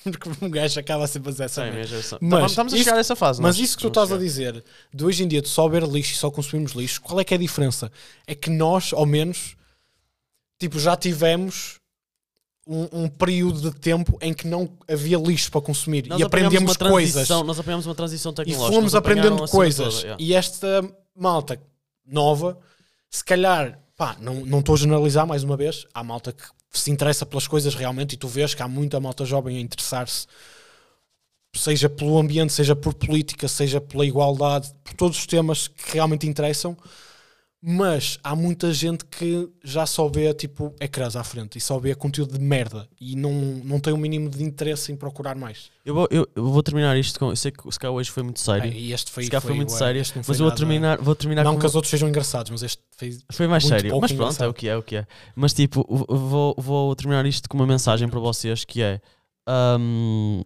[0.10, 1.74] Porque um gajo acaba sempre a fazer essa Sim, merda.
[1.76, 2.18] minha geração.
[2.22, 3.40] Mas Tá, estamos a chegar a essa fase.
[3.42, 4.52] Mas nós isso que tu vamos estás a chegar.
[4.52, 7.24] dizer, de hoje em dia de só ver lixo e só consumimos lixo, qual é
[7.24, 7.90] que é a diferença?
[8.26, 9.56] É que nós, ao menos,
[10.58, 11.78] tipo, já tivemos
[12.66, 16.54] um, um período de tempo em que não havia lixo para consumir Nós e apanhamos
[16.54, 18.74] aprendemos uma coisas transição- Nós apanhamos uma transição e tecnológica.
[18.76, 19.94] fomos apanharam aprendendo a cena coisas.
[19.94, 20.22] toda, yeah.
[20.22, 21.60] E esta malta
[22.06, 22.58] nova,
[23.10, 26.90] se calhar, pá, não não estou a generalizar mais uma vez, há malta que se
[26.90, 30.26] interessa pelas coisas realmente e tu vês que há muita malta jovem a interessar-se
[31.54, 36.26] seja pelo ambiente, seja por política, seja pela igualdade, por todos os temas que realmente
[36.26, 36.76] interessam,
[37.62, 41.94] mas há muita gente que já só vê tipo ecrãs à frente e só vê
[41.94, 45.70] conteúdo de merda e não, não tem o mínimo de interesse em procurar mais.
[45.84, 47.28] Eu vou, eu, eu vou terminar isto com.
[47.28, 48.72] Eu sei que o Sky hoje foi muito sério.
[48.72, 50.98] É, e este foi, Se calhar foi muito ué, sério, foi mas eu vou terminar,
[51.02, 53.22] vou terminar Não com que os outros sejam engraçados, mas este fez.
[53.30, 53.90] Foi mais sério.
[54.00, 54.50] Mas pronto, é engraçado.
[54.50, 55.06] o que é, é o que é.
[55.36, 59.02] Mas tipo, vou, vou terminar isto com uma mensagem para vocês que é.
[59.78, 60.42] hum,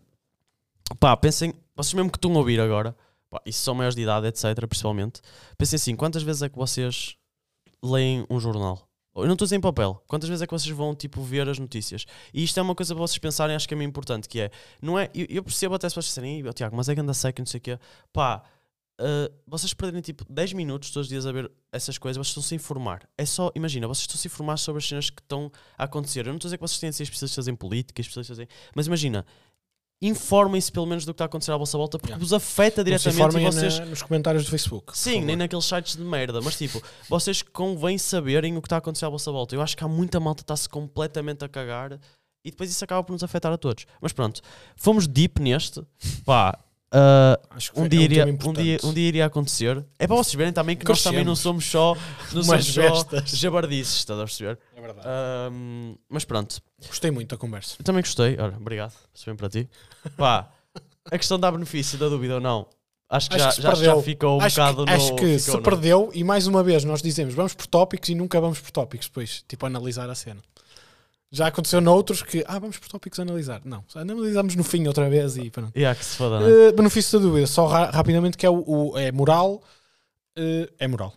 [0.99, 2.97] pá, pensem, vocês mesmo que estão a ouvir agora,
[3.35, 5.21] pá, e se são maiores de idade, etc., principalmente,
[5.59, 7.17] pensem assim: quantas vezes é que vocês
[7.83, 8.89] leem um jornal?
[9.17, 10.03] Eu não estou em papel.
[10.09, 12.05] Quantas vezes é que vocês vão tipo, ver as notícias?
[12.33, 14.51] E isto é uma coisa para vocês pensarem, acho que é meio importante, que é,
[14.83, 17.15] não é, eu, eu percebo até se vocês disserem, "Ih, Tiago, mas é que anda
[17.15, 17.79] seca, não sei o quê.
[18.13, 18.43] Pá,
[19.01, 22.55] uh, vocês perderem tipo 10 minutos todos os dias a ver essas coisas, vocês estão-se
[22.55, 23.09] a informar.
[23.17, 26.21] É só, imagina, vocês estão-se a informar sobre as cenas que estão a acontecer.
[26.21, 28.49] Eu não estou a dizer que vocês têm de ser especialistas em política, especialistas em...
[28.75, 29.25] Mas imagina,
[30.09, 32.21] informem-se pelo menos do que está a acontecer à vossa volta, porque Yeah.
[32.25, 33.79] vos afeta diretamente e vocês...
[33.79, 34.97] na- nos comentários do Facebook.
[34.97, 38.79] Sim, nem naqueles sites de merda, mas tipo, vocês convém saberem o que está a
[38.79, 39.55] acontecer à vossa volta.
[39.55, 41.99] Eu acho que há muita malta que está-se completamente a cagar
[42.45, 43.87] e depois isso acaba por nos afetar a todos.
[44.01, 44.41] Mas pronto,
[44.77, 45.83] fomos deep neste.
[46.25, 46.59] Pá,
[47.51, 49.85] Acho que um, é dia iria, um, dia, um dia iria acontecer.
[49.99, 51.97] É para vocês verem também que nós também não somos só,
[52.33, 54.59] não somos só jabardices, estás a perceber?
[54.87, 55.09] Verdade.
[55.09, 57.77] Ahm, mas pronto, Gostei muito da conversa.
[57.79, 58.37] eu também gostei.
[58.39, 59.69] Olha, obrigado, se bem para ti.
[60.17, 60.49] Pá,
[61.11, 62.67] a questão da benefício, da dúvida ou não.
[63.09, 64.97] Acho que, Acho já, que já, já ficou um acho bocado que, no.
[64.97, 68.15] acho que se no- perdeu, e mais uma vez nós dizemos vamos por tópicos e
[68.15, 70.41] nunca vamos por tópicos depois, tipo, analisar a cena.
[71.31, 73.61] Já aconteceu noutros que, ah, vamos por tópicos analisar.
[73.65, 75.75] Não, analisamos no fim outra vez e pronto.
[75.77, 76.49] Yeah, que se foda, né?
[76.69, 78.63] Eh, benefício da dúvida, só ra- rapidamente que é o,
[78.93, 79.63] o- é moral.
[80.37, 81.13] eh, é moral.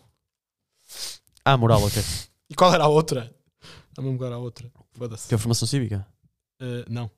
[1.45, 2.01] Ah, moral, ok.
[2.49, 3.31] E qual era a outra?
[3.97, 4.71] Agora a outra.
[4.93, 5.27] Foda-se.
[5.27, 6.05] Que é a formação cívica?
[6.59, 7.09] Eh, não.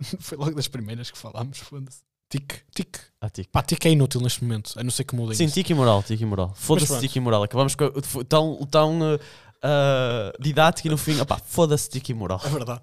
[0.20, 1.58] Foi logo das primeiras que falámos.
[1.58, 2.04] Foda-se.
[2.28, 2.98] Tic, tic.
[3.20, 3.48] Ah, tique.
[3.50, 5.54] Pá, tic é inútil neste momento, a não ser que mudem Sim, isso.
[5.54, 6.52] tique e moral, tique e moral.
[6.56, 7.44] Foda-se tique e moral.
[7.44, 7.88] Acabamos com
[8.28, 12.40] tão, tão uh, uh, didático e no fim, opá, foda-se tique e moral.
[12.44, 12.82] É verdade.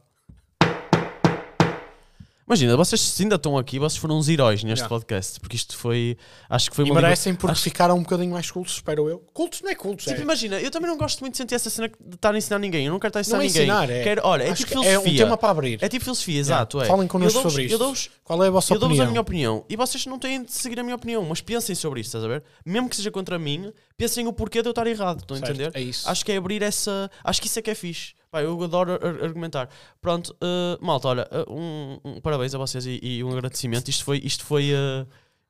[2.46, 4.89] Imagina, vocês se ainda estão aqui, vocês foram uns heróis neste Yeah.
[4.89, 6.18] podcast, porque isto foi,
[6.50, 9.20] acho que foi E uma liber- merecem porque ficaram um bocadinho mais cultos, espero eu.
[9.34, 10.24] Cultos não é cultos, Tipo, é.
[10.24, 12.86] imagina, eu também não gosto muito de sentir essa cena de estar a ensinar ninguém.
[12.88, 13.62] Eu não quero estar a ensinar Não é ninguém.
[13.64, 15.14] ensinar, é- Quero, olha, é Acho tipo que é filosofia.
[15.14, 15.80] um tema para abrir.
[15.82, 16.82] É tipo filosofia, exato.
[16.82, 16.86] É.
[16.86, 17.78] Falem connosco eu dou-vos- sobre Eu isto.
[17.80, 20.52] dou-vos Qual é a vossa eu dou-vos a minha opinião e vocês não têm de
[20.52, 22.44] seguir a minha opinião, mas pensem sobre isto, estás a ver?
[22.66, 25.52] Mesmo que seja contra mim, pensem o porquê de eu estar errado, estão a Certo,
[25.52, 25.72] entender?
[25.74, 26.10] É isso.
[26.10, 27.10] Acho que é abrir essa.
[27.24, 28.14] Acho que isso é que é fixe.
[28.34, 29.69] Pá, eu adoro ar- argumentar.
[30.01, 33.89] Pronto, eh, malta, olha, eh, um, um parabéns a vocês e, e um agradecimento.
[33.89, 34.17] Isto foi.
[34.23, 35.05] Isto foi eh,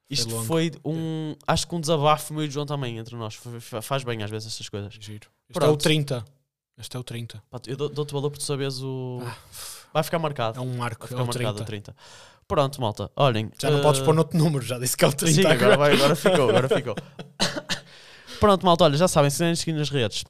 [0.09, 0.43] isto longo.
[0.43, 1.33] foi um.
[1.47, 3.35] Acho que um desabafo meu e do João também entre nós.
[3.35, 4.93] Fa- fa- Faz bem às vezes essas coisas.
[4.99, 5.29] Giro.
[5.49, 5.69] Este Pronto.
[5.69, 6.25] é o 30.
[6.77, 7.41] Este é o 30.
[7.49, 9.21] Pá, eu dou- dou-te valor por tu saberes o.
[9.25, 9.33] Ah,
[9.93, 10.59] Vai ficar marcado.
[10.59, 11.07] é um marco.
[11.07, 11.63] Vai É ficar o marcado 30.
[11.63, 11.95] o 30.
[12.49, 13.09] Pronto, malta.
[13.15, 13.49] Olhem.
[13.61, 16.15] Já não podes pôr noutro número, já disse que é o 30 Sim, agora, agora.
[16.17, 16.95] ficou, agora ficou.
[18.41, 20.25] Pronto, malta, olha, já sabem, seguir nas redes.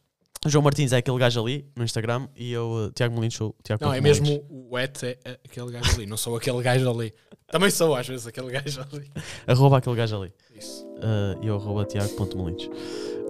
[0.45, 3.83] João Martins é aquele gajo ali no Instagram e eu, Tiago Molins, sou o Tiago
[3.85, 6.05] Não, é mesmo o Et é é aquele gajo ali.
[6.05, 7.13] Não sou aquele gajo ali.
[7.47, 9.09] Também sou, às vezes, aquele gajo ali.
[9.47, 10.33] Arroba aquele gajo ali.
[10.57, 10.85] Isso.
[10.97, 12.69] Uh, e eu arroba Tiago.molins.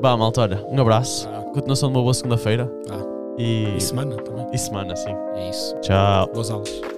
[0.01, 1.28] Bah, malta, olha, um abraço.
[1.30, 2.72] Ah, Continuação de uma boa segunda-feira.
[2.89, 3.03] ah.
[3.38, 4.45] E, E semana também.
[4.53, 5.14] e semana, sim.
[5.36, 5.76] É isso.
[5.82, 6.28] Tchau.
[6.34, 6.93] Boas aulas.